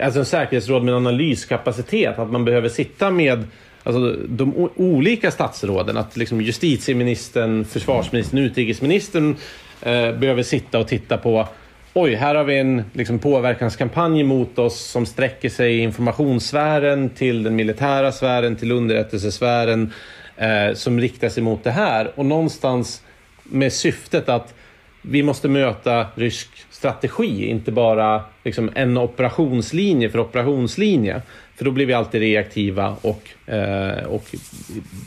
[0.00, 3.44] alltså en säkerhetsråd med analyskapacitet, att man behöver sitta med
[3.82, 9.36] Alltså de olika statsråden, att liksom justitieministern, försvarsministern, utrikesministern
[9.82, 11.48] eh, behöver sitta och titta på
[11.94, 17.42] Oj, här har vi en liksom, påverkanskampanj mot oss som sträcker sig i informationssfären till
[17.42, 19.92] den militära sfären, till underrättelsesfären
[20.36, 22.12] eh, som riktar sig mot det här.
[22.14, 23.02] Och någonstans
[23.42, 24.54] med syftet att
[25.02, 31.22] vi måste möta rysk strategi, inte bara liksom, en operationslinje för operationslinje.
[31.62, 34.34] För då blir vi alltid reaktiva och, eh, och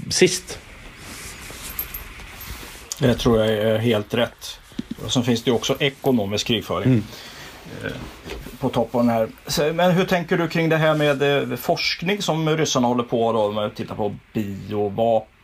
[0.09, 0.59] sist.
[2.99, 4.59] Det tror jag är helt rätt.
[5.05, 7.03] Och sen finns det ju också ekonomisk krigföring.
[7.83, 7.91] eh,
[8.59, 9.15] På toppen av den
[9.57, 9.73] här.
[9.73, 13.39] Men hur tänker du kring det här med eh, forskning som ryssarna håller på då?
[13.39, 15.34] Om vi tittar på biovapen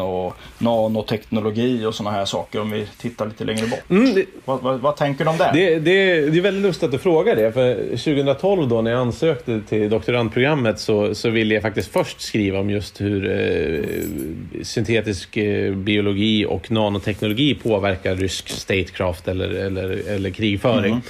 [0.00, 2.60] och nanoteknologi och sådana här saker.
[2.60, 3.90] Om vi tittar lite längre bort.
[3.90, 5.50] Mm, det, Vad, vad, vad tänker du om det?
[5.54, 7.52] Det, det, det är väldigt lustigt att du frågar det.
[7.52, 12.58] För 2012 då när jag ansökte till doktorandprogrammet så, så ville jag faktiskt först skriva
[12.58, 20.30] om just hur eh, syntetisk eh, biologi och nanoteknologi påverkar rysk statecraft eller, eller, eller
[20.30, 20.94] krigföring.
[20.94, 21.00] Eh,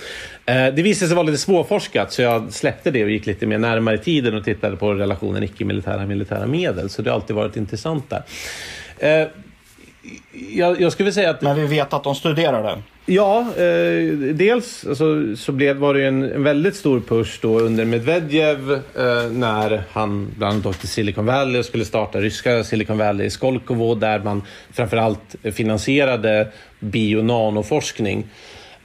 [0.48, 3.94] det visade sig vara lite svårforskat så jag släppte det och gick lite mer närmare
[3.94, 6.90] i tiden och tittade på relationen icke-militära militära medel.
[6.90, 8.22] Så det har alltid varit intressant där.
[8.98, 9.28] Eh,
[10.50, 12.82] jag, jag skulle säga att Men vi vet att de studerar det.
[13.06, 17.84] Ja, eh, dels alltså, så blev, var det en, en väldigt stor push då under
[17.84, 22.98] Medvedev eh, när han bland annat åkte till Silicon Valley och skulle starta ryska Silicon
[22.98, 24.42] Valley i Skolkovo där man
[24.72, 26.48] framförallt finansierade
[26.80, 28.26] bio och nanoforskning.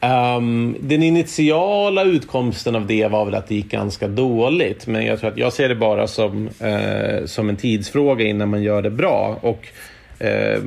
[0.03, 5.19] Um, den initiala utkomsten av det var väl att det gick ganska dåligt men jag
[5.19, 8.89] tror att jag ser det bara som, uh, som en tidsfråga innan man gör det
[8.89, 9.39] bra.
[9.41, 9.67] Och
[10.21, 10.63] uh,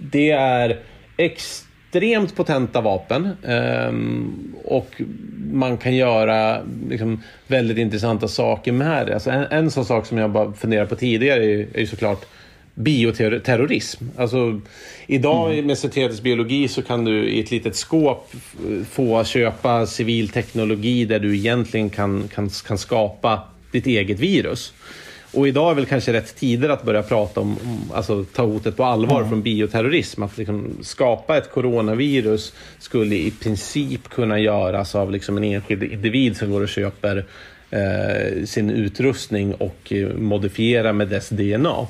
[0.00, 0.78] det är
[1.16, 5.02] extremt potenta vapen Um, och
[5.52, 9.14] man kan göra liksom, väldigt intressanta saker med det.
[9.14, 11.86] Alltså en, en sån sak som jag bara funderar på tidigare är, ju- är ju
[11.86, 12.26] såklart
[12.78, 14.04] bioterrorism.
[14.16, 14.60] Alltså,
[15.06, 18.32] idag med syntetisk biologi så kan du i ett litet skåp
[18.90, 23.40] få köpa civil teknologi där du egentligen kan, kan, kan skapa
[23.72, 24.72] ditt eget virus.
[25.32, 27.56] Och idag är väl kanske rätt tider att börja prata om,
[27.94, 30.22] alltså ta hotet på allvar från bioterrorism.
[30.22, 36.36] Att liksom skapa ett coronavirus skulle i princip kunna göras av liksom en enskild individ
[36.36, 37.24] som går och köper
[37.70, 41.86] eh, sin utrustning och eh, modifierar med dess DNA.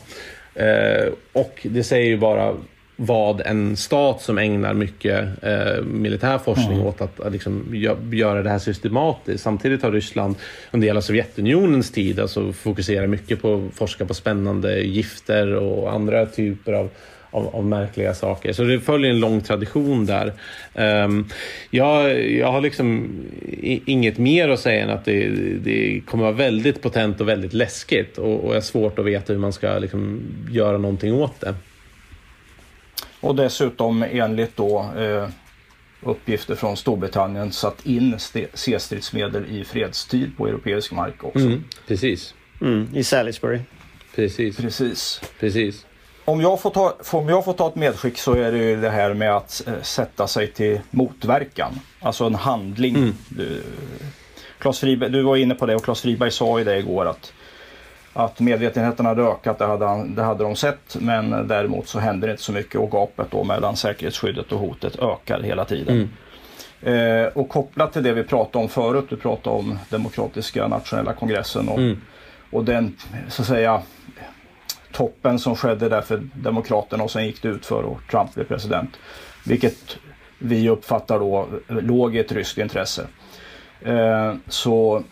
[0.59, 2.55] Eh, och det säger ju bara
[3.01, 8.43] vad en stat som ägnar mycket eh, militär forskning åt att, att liksom, gö- göra
[8.43, 9.45] det här systematiskt.
[9.45, 10.35] Samtidigt har Ryssland
[10.71, 16.27] under hela Sovjetunionens tid alltså, fokuserat mycket på att forska på spännande gifter och andra
[16.27, 16.89] typer av,
[17.31, 18.53] av, av märkliga saker.
[18.53, 20.33] Så det följer en lång tradition där.
[20.75, 21.27] Ehm,
[21.71, 23.11] jag, jag har liksom
[23.47, 25.29] i- inget mer att säga än att det,
[25.65, 29.41] det kommer vara väldigt potent och väldigt läskigt och, och är svårt att veta hur
[29.41, 30.21] man ska liksom,
[30.51, 31.55] göra någonting åt det.
[33.21, 35.29] Och dessutom enligt då eh,
[36.03, 38.17] uppgifter från Storbritannien satt in
[38.55, 41.39] C-stridsmedel i fredstid på europeisk mark också.
[41.47, 43.61] Mm, precis, Mm, I Salisbury.
[44.15, 45.21] precis, Precis.
[45.41, 45.87] precis.
[46.29, 48.91] Om jag, får ta, om jag får ta ett medskick så är det ju det
[48.91, 51.81] här med att eh, sätta sig till motverkan.
[52.01, 53.15] Alltså en handling.
[53.29, 53.63] Du,
[54.59, 57.33] Claes Friberg, du var inne på det och Claes Friberg sa ju det igår att,
[58.13, 60.97] att medvetenheten hade ökat, det hade, han, det hade de sett.
[61.01, 64.99] Men däremot så hände det inte så mycket och gapet då mellan säkerhetsskyddet och hotet
[64.99, 66.11] ökar hela tiden.
[66.83, 71.69] Eh, och kopplat till det vi pratade om förut, du pratade om Demokratiska nationella kongressen
[71.69, 71.81] och,
[72.51, 72.97] och den
[73.29, 73.83] så att säga
[74.99, 78.45] toppen som skedde där för Demokraterna och sen gick det ut för och Trump blev
[78.45, 78.97] president.
[79.47, 79.99] Vilket
[80.39, 83.07] vi uppfattar då låg i ett ryskt intresse.
[83.83, 85.03] Eh, så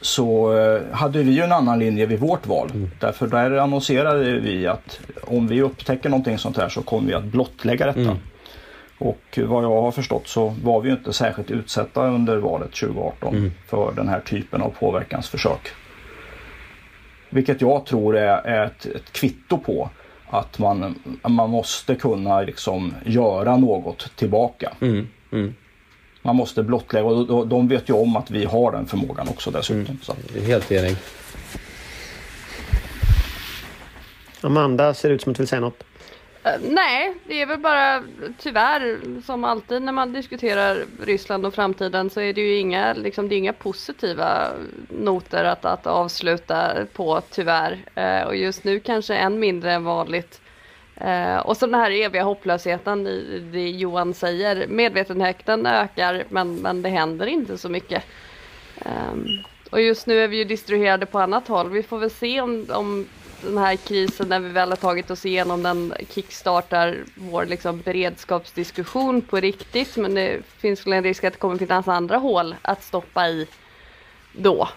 [0.00, 2.70] så eh, hade vi ju en annan linje vid vårt val.
[3.00, 7.24] Därför där annonserade vi att om vi upptäcker någonting sånt här så kommer vi att
[7.24, 8.16] blottlägga detta.
[8.98, 13.52] Och vad jag har förstått så var vi ju inte särskilt utsatta under valet 2018
[13.66, 15.72] för den här typen av påverkansförsök.
[17.32, 19.90] Vilket jag tror är, är ett, ett kvitto på
[20.30, 24.72] att man, man måste kunna liksom göra något tillbaka.
[24.80, 25.54] Mm, mm.
[26.22, 29.80] Man måste blottlägga och de- vet ju om att vi har den förmågan också dessutom.
[29.80, 29.98] Mm.
[30.02, 30.14] Så.
[30.46, 30.96] Helt enig.
[34.40, 35.84] Amanda ser ut som att du vill säga något.
[36.44, 38.02] Eh, nej, det är väl bara
[38.38, 43.28] tyvärr som alltid när man diskuterar Ryssland och framtiden så är det ju inga, liksom,
[43.28, 44.48] det är inga positiva
[44.88, 47.78] noter att, att avsluta på tyvärr.
[47.94, 50.40] Eh, och just nu kanske än mindre än vanligt.
[50.96, 54.66] Eh, och så den här eviga hopplösheten i det Johan säger.
[54.66, 58.04] Medvetenheten ökar men, men det händer inte så mycket.
[58.76, 59.14] Eh,
[59.70, 61.70] och just nu är vi ju distraherade på annat håll.
[61.70, 63.06] Vi får väl se om, om
[63.42, 69.22] den här krisen när vi väl har tagit oss igenom den kickstartar vår liksom beredskapsdiskussion
[69.22, 69.96] på riktigt.
[69.96, 73.46] Men det finns väl en risk att det kommer finnas andra hål att stoppa i
[74.32, 74.68] då.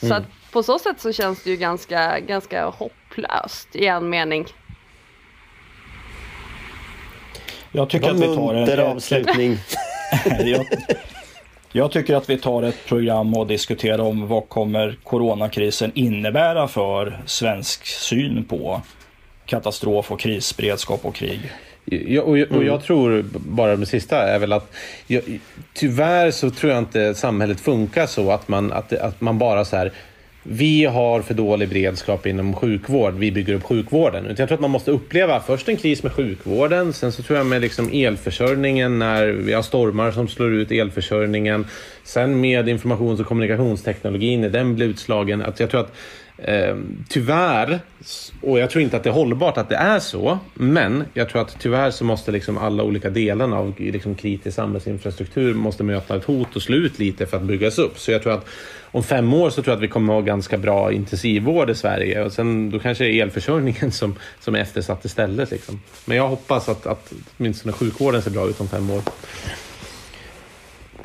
[0.00, 4.46] Så att på så sätt så känns det ju ganska, ganska hopplöst i en mening.
[7.72, 9.58] Jag tycker att vi tar en, avslutning.
[10.24, 10.66] jag,
[11.72, 17.20] jag tycker att vi tar ett program och diskuterar om vad kommer coronakrisen innebära för
[17.26, 18.80] svensk syn på
[19.46, 21.40] katastrof och krisberedskap och krig.
[21.84, 24.72] Ja, och, jag- och jag tror, bara det sista, är väl att
[25.06, 25.22] jag,
[25.74, 29.76] tyvärr så tror jag inte samhället funkar så att man, att, att man bara så
[29.76, 29.92] här
[30.42, 34.24] vi har för dålig beredskap inom sjukvård, vi bygger upp sjukvården.
[34.24, 37.38] Utan jag tror att man måste uppleva först en kris med sjukvården, sen så tror
[37.38, 41.66] jag med liksom elförsörjningen när vi har stormar som slår ut elförsörjningen.
[42.04, 45.42] Sen med informations och kommunikationsteknologin, när den blir utslagen.
[45.42, 45.94] Att jag tror att
[46.44, 46.76] Eh,
[47.08, 47.80] tyvärr,
[48.40, 51.42] och jag tror inte att det är hållbart att det är så, men jag tror
[51.42, 56.24] att tyvärr så måste liksom alla olika delarna av liksom kritisk samhällsinfrastruktur måste möta ett
[56.24, 57.98] hot och slå ut lite för att byggas upp.
[57.98, 58.46] Så jag tror att
[58.80, 61.74] om fem år så tror jag att vi kommer att ha ganska bra intensivvård i
[61.74, 65.50] Sverige och sen då kanske det är elförsörjningen som, som är eftersatt istället.
[65.50, 65.80] Liksom.
[66.04, 69.02] Men jag hoppas att, att åtminstone sjukvården ser bra ut om fem år.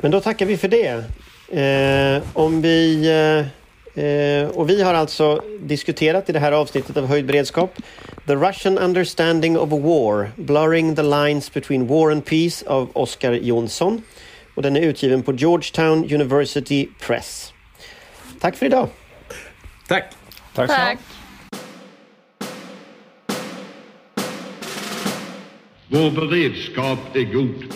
[0.00, 1.04] Men då tackar vi för det.
[1.48, 3.46] Eh, om vi, eh,
[4.52, 7.78] och vi har alltså diskuterat i det här avsnittet av Höjd beredskap
[8.26, 14.02] The Russian Understanding of War, Blurring the Lines Between War and Peace av Oscar Jonsson.
[14.54, 17.52] Och den är utgiven på Georgetown University Press.
[18.40, 18.88] Tack för idag!
[19.88, 20.04] Tack!
[20.54, 20.68] Tack.
[20.68, 20.98] Tack!
[25.88, 27.74] Vår beredskap är god.